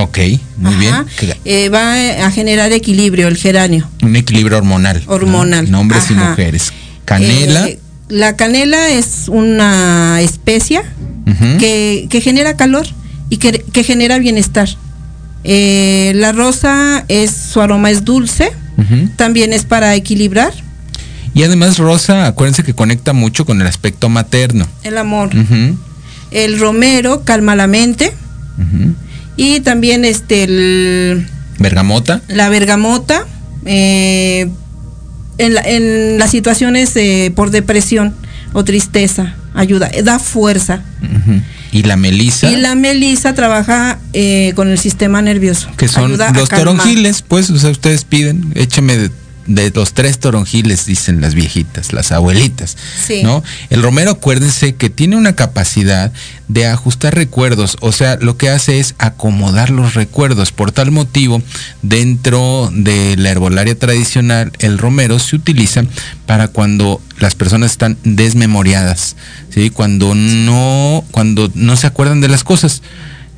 [0.03, 0.17] Ok,
[0.57, 0.93] muy bien.
[0.93, 1.05] Ajá.
[1.45, 3.89] Eh, va a generar equilibrio el geranio.
[4.01, 5.03] Un equilibrio hormonal.
[5.05, 5.11] ¿no?
[5.13, 5.67] Hormonal.
[5.67, 6.73] En hombres y mujeres.
[7.05, 7.67] Canela.
[7.67, 7.79] Eh,
[8.09, 10.83] la canela es una especia
[11.59, 12.87] que, que genera calor
[13.29, 14.67] y que, que genera bienestar.
[15.43, 18.51] Eh, la rosa es su aroma es dulce,
[19.15, 20.53] también es para equilibrar
[21.33, 24.67] Y además Rosa, acuérdense que conecta mucho con el aspecto materno.
[24.83, 25.29] el amor.
[26.31, 28.13] El romero calma la mente
[28.57, 28.93] ujú.
[29.41, 31.25] Y también este el,
[31.59, 32.21] Bergamota.
[32.27, 33.25] la bergamota
[33.65, 34.49] eh,
[35.37, 38.13] en, la- en las situaciones eh, por depresión
[38.53, 40.81] o tristeza ayuda, eh, da fuerza.
[41.71, 42.49] Y la melisa.
[42.51, 45.69] Y la melisa trabaja eh, con el sistema nervioso.
[45.77, 49.11] que son los toronjiles, pues, o sea, ustedes piden, échame de,
[49.49, 53.23] de los tres toronjiles, dicen las viejitas, las abuelitas, Sí.
[53.23, 53.43] ¿no?
[53.71, 56.13] El romero, acuérdense que tiene una capacidad
[56.47, 60.51] de ajustar recuerdos, o sea, lo que hace es acomodar los recuerdos.
[60.51, 61.41] Por tal motivo,
[61.81, 65.83] dentro de la herbolaria tradicional, el romero se utiliza
[66.27, 69.15] para cuando las personas están desmemoriadas,
[69.53, 69.71] ¿sí?
[69.71, 72.81] Cuando no, cuando no se acuerdan de las cosas.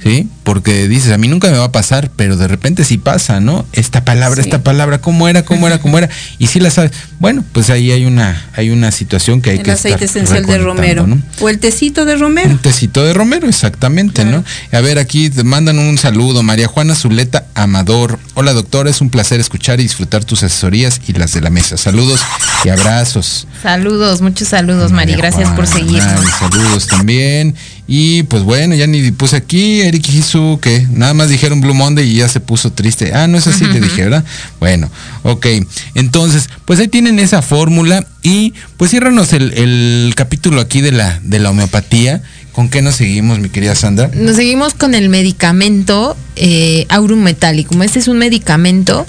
[0.03, 0.27] ¿Sí?
[0.43, 3.65] Porque dices, a mí nunca me va a pasar, pero de repente sí pasa, ¿no?
[3.73, 4.49] Esta palabra, Sí.
[4.49, 5.43] esta palabra, ¿cómo era?
[5.45, 5.79] ¿Cómo era?
[5.79, 6.09] ¿Cómo era?
[6.39, 6.91] Y sí la sabes.
[7.19, 10.45] Bueno, pues ahí hay una, hay una situación que hay El que aceite estar esencial
[10.45, 11.05] de romero.
[11.07, 11.21] ¿no?
[11.39, 12.49] O el tecito de romero.
[12.49, 14.43] Un tecito de romero, exactamente, ¿no?
[14.71, 16.41] A ver, aquí te mandan un saludo.
[16.43, 18.19] María Juana Zuleta Amador.
[18.33, 21.77] Hola, doctora, es un placer escuchar y disfrutar tus asesorías y las de la mesa.
[21.77, 22.21] Saludos
[22.65, 23.47] y abrazos.
[23.61, 25.13] Saludos, muchos saludos, Mari.
[25.13, 26.25] Gracias por seguirnos.
[26.39, 27.55] Saludos también.
[27.93, 32.09] Y pues bueno, ya ni puse aquí, Eric Hisu, que nada más dijeron Blue Monday
[32.09, 33.11] y ya se puso triste.
[33.13, 34.23] Ah, no es así, te dije, ¿verdad?
[34.61, 34.89] Bueno,
[35.23, 35.45] ok.
[35.93, 41.19] Entonces, pues ahí tienen esa fórmula y pues ciérranos el, el capítulo aquí de la,
[41.21, 42.23] de la homeopatía.
[42.53, 44.09] ¿Con qué nos seguimos, mi querida Sandra?
[44.13, 47.83] Nos seguimos con el medicamento eh, Aurum Metallicum.
[47.83, 49.05] Este es un medicamento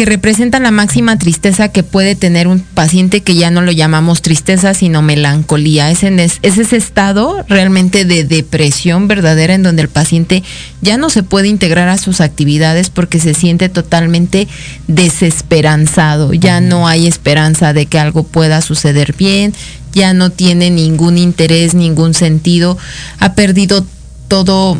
[0.00, 4.22] que representa la máxima tristeza que puede tener un paciente que ya no lo llamamos
[4.22, 5.90] tristeza, sino melancolía.
[5.90, 10.42] Es, en es, es ese estado realmente de depresión verdadera en donde el paciente
[10.80, 14.48] ya no se puede integrar a sus actividades porque se siente totalmente
[14.88, 16.32] desesperanzado.
[16.32, 19.52] Ya no hay esperanza de que algo pueda suceder bien,
[19.92, 22.78] ya no tiene ningún interés, ningún sentido,
[23.18, 23.84] ha perdido
[24.28, 24.78] todo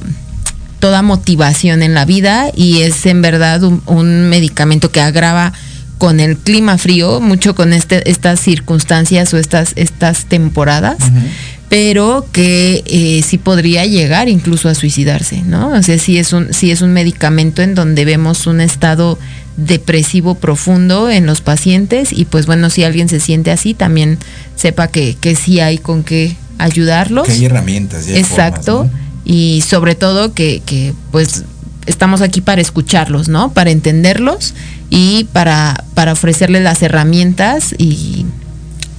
[0.81, 5.53] toda motivación en la vida y es en verdad un, un medicamento que agrava
[6.01, 10.97] con el clima frío, mucho con este, estas circunstancias o estas, estas temporadas,
[11.69, 15.69] pero que eh, sí podría llegar incluso a suicidarse, ¿no?
[15.69, 19.19] O sea, sí es un, sí es un medicamento en donde vemos un estado
[19.59, 24.17] depresivo profundo en los pacientes y pues bueno, si alguien se siente así, también
[24.57, 27.27] sepa que, que sí hay con qué ayudarlos.
[27.27, 28.07] Que hay herramientas.
[28.07, 28.79] ya hay Exacto.
[28.79, 29.00] formas, ¿no?
[29.25, 31.45] Y sobre todo que, que pues
[31.87, 33.53] estamos aquí para escucharlos, ¿no?
[33.53, 34.55] Para entenderlos
[34.91, 38.27] y para, para ofrecerles las herramientas y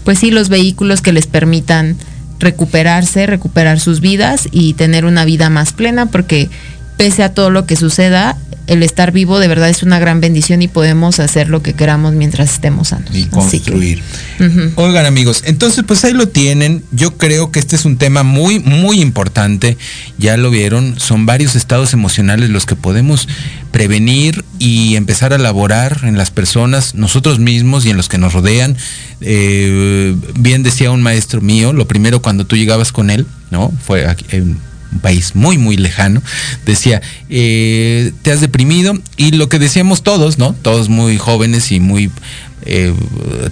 [0.03, 1.97] pues sí los vehículos que les permitan
[2.39, 6.49] recuperarse, recuperar sus vidas y tener una vida más plena porque
[6.97, 8.37] pese a todo lo que suceda,
[8.67, 12.13] el estar vivo de verdad es una gran bendición y podemos hacer lo que queramos
[12.13, 13.09] mientras estemos sanos.
[13.13, 14.01] Y que, construir.
[14.75, 16.83] Oigan amigos, entonces pues ahí lo tienen.
[16.91, 19.77] Yo creo que este es un tema muy, muy importante.
[20.17, 23.27] Ya lo vieron, son varios estados emocionales los que podemos
[23.71, 28.33] prevenir y empezar a elaborar en las personas, nosotros mismos y en los que nos
[28.33, 28.77] rodean.
[29.19, 33.73] Eh, bien decía un maestro mío, lo primero cuando tú llegabas con él, ¿no?
[33.85, 36.21] Fue aquí, en un país muy, muy lejano,
[36.65, 40.53] decía, eh, te has deprimido y lo que decíamos todos, ¿no?
[40.53, 42.11] Todos muy jóvenes y muy
[42.63, 42.93] eh,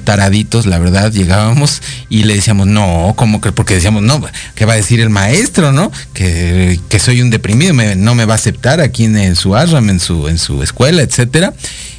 [0.04, 3.52] taraditos, la verdad, llegábamos y le decíamos, no, ¿cómo que?
[3.52, 4.22] Porque decíamos, no,
[4.56, 5.92] ¿qué va a decir el maestro, no?
[6.14, 9.90] Que, que soy un deprimido, no me va a aceptar aquí en, en su ashram,
[9.90, 11.54] en su, en su escuela, etcétera.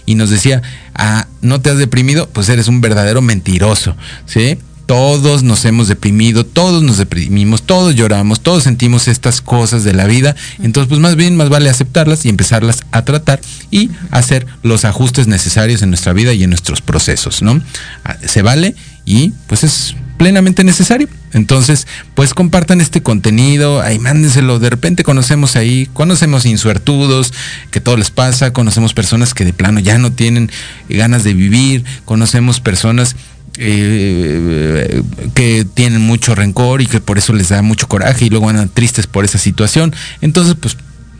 [0.06, 0.62] Y nos decía,
[0.94, 2.28] ah, ¿no te has deprimido?
[2.28, 4.58] Pues eres un verdadero mentiroso, ¿sí?
[4.90, 10.08] Todos nos hemos deprimido, todos nos deprimimos, todos lloramos, todos sentimos estas cosas de la
[10.08, 10.34] vida.
[10.60, 15.28] Entonces, pues más bien, más vale aceptarlas y empezarlas a tratar y hacer los ajustes
[15.28, 17.62] necesarios en nuestra vida y en nuestros procesos, ¿no?
[18.02, 18.74] Ah, Se vale
[19.04, 21.08] y pues es plenamente necesario.
[21.32, 21.86] Entonces,
[22.16, 24.58] pues compartan este contenido, ahí mándenselo.
[24.58, 27.32] De repente conocemos ahí, conocemos insuertudos,
[27.70, 30.50] que todo les pasa, conocemos personas que de plano ya no tienen
[30.88, 33.14] ganas de vivir, conocemos personas
[33.62, 35.02] eh,
[35.34, 38.68] que tienen mucho rencor y que por eso les da mucho coraje y luego andan
[38.68, 39.94] tristes por esa situación.
[40.20, 40.76] Entonces, pues,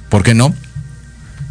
[0.08, 0.54] ¿por qué no?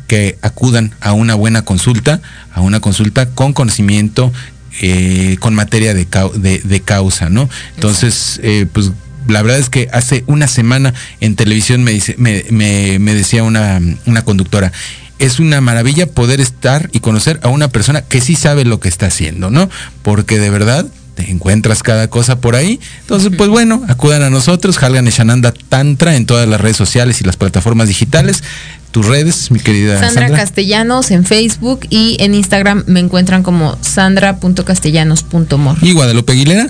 [0.08, 2.22] Que acudan a una buena consulta,
[2.54, 4.34] a una consulta con conocimiento,
[4.82, 7.50] eh, con materia de, de- de causa, ¿no?
[7.76, 8.92] Entonces, eh, pues
[9.28, 13.44] la verdad es que hace una semana en televisión me, dice, me, me- me decía
[13.44, 14.72] una, una conductora,
[15.20, 18.90] es una maravilla poder estar y conocer a una persona que sí sabe lo que
[18.90, 19.70] está haciendo, ¿no?
[20.02, 22.80] Porque de verdad te encuentras cada cosa por ahí.
[23.02, 27.26] Entonces, pues bueno, acudan a nosotros, Halgan Eshananda Tantra en todas las redes sociales y
[27.26, 28.44] las plataformas digitales.
[28.92, 30.40] Tus redes, mi querida Sandra, Sandra.
[30.40, 35.78] Castellanos en Facebook y en Instagram me encuentran como sandra.castellanos.mor.
[35.82, 36.70] y Guadalupe Aguilera.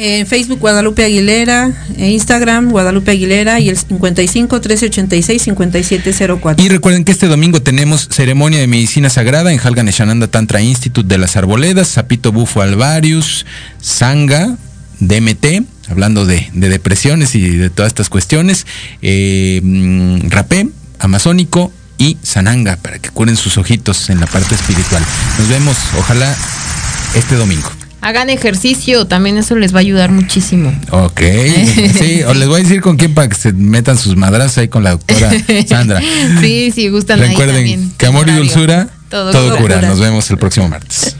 [0.00, 6.64] En Facebook Guadalupe Aguilera, Instagram Guadalupe Aguilera y el 55 1386 5704.
[6.64, 11.08] Y recuerden que este domingo tenemos ceremonia de medicina sagrada en Halgan Eshananda Tantra Institute
[11.08, 13.44] de las Arboledas, Zapito Bufo Alvarius,
[13.80, 14.56] Sanga,
[15.00, 18.68] DMT, hablando de, de depresiones y de todas estas cuestiones,
[19.02, 20.68] eh, mm, rapé,
[21.00, 25.02] amazónico y sananga para que curen sus ojitos en la parte espiritual.
[25.40, 26.36] Nos vemos, ojalá,
[27.16, 27.77] este domingo.
[28.00, 30.72] Hagan ejercicio, también eso les va a ayudar muchísimo.
[30.90, 31.20] Ok,
[31.98, 34.68] sí, o les voy a decir con quién para que se metan sus madras ahí
[34.68, 35.30] con la doctora
[35.68, 36.00] Sandra.
[36.40, 37.92] sí, sí, gustan ahí Recuerden también.
[37.98, 39.76] que amor y dulzura, Todo todo, cura.
[39.76, 39.88] cura.
[39.88, 41.16] Nos vemos el próximo martes.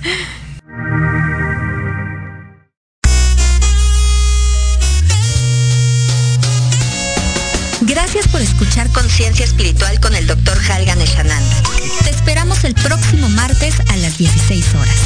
[7.83, 10.59] Gracias por escuchar Conciencia Espiritual con el Dr.
[10.70, 11.57] Halgan Eshananda.
[12.05, 14.97] Te esperamos el próximo martes a las 16 horas.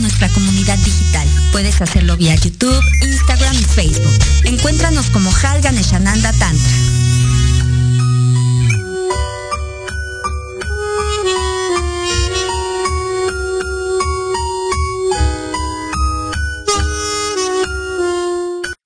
[0.00, 1.28] Nuestra comunidad digital.
[1.52, 4.18] Puedes hacerlo vía YouTube, Instagram y Facebook.
[4.44, 6.72] Encuéntranos como Halgan Eshananda Tantra.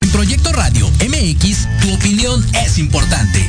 [0.00, 3.48] En Proyecto Radio MX, tu opinión es importante.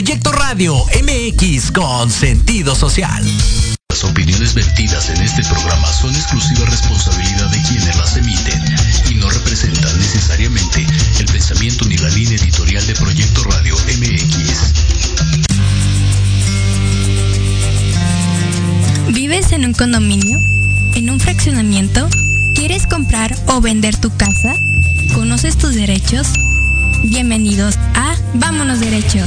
[0.00, 3.22] Proyecto Radio MX con sentido social.
[3.90, 8.62] Las opiniones vertidas en este programa son exclusiva responsabilidad de quienes las emiten
[9.10, 10.86] y no representan necesariamente
[11.18, 14.72] el pensamiento ni la línea editorial de Proyecto Radio MX.
[19.12, 20.40] ¿Vives en un condominio?
[20.94, 22.08] ¿En un fraccionamiento?
[22.54, 24.54] ¿Quieres comprar o vender tu casa?
[25.12, 26.26] ¿Conoces tus derechos?
[27.04, 29.26] Bienvenidos a Vámonos Derecho.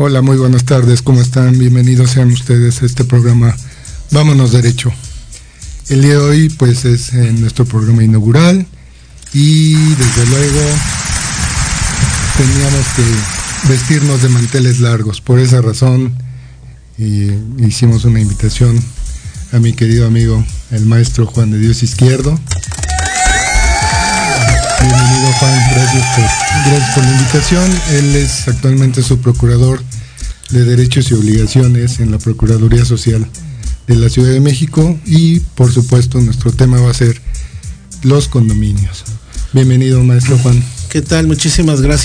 [0.00, 1.58] Hola, muy buenas tardes, ¿cómo están?
[1.58, 3.56] Bienvenidos sean ustedes a este programa
[4.12, 4.92] Vámonos Derecho.
[5.88, 8.64] El día de hoy pues es eh, nuestro programa inaugural
[9.34, 10.60] y desde luego
[12.36, 15.20] teníamos que vestirnos de manteles largos.
[15.20, 16.14] Por esa razón
[16.96, 18.80] hicimos una invitación
[19.50, 22.38] a mi querido amigo el maestro Juan de Dios Izquierdo.
[24.88, 26.24] Bienvenido Juan, gracias por,
[26.72, 27.70] gracias por la invitación.
[27.90, 29.82] Él es actualmente su procurador
[30.48, 33.28] de Derechos y Obligaciones en la Procuraduría Social
[33.86, 37.20] de la Ciudad de México y por supuesto nuestro tema va a ser
[38.02, 39.04] los condominios.
[39.52, 40.64] Bienvenido maestro Juan.
[40.88, 41.26] ¿Qué tal?
[41.26, 41.96] Muchísimas gracias.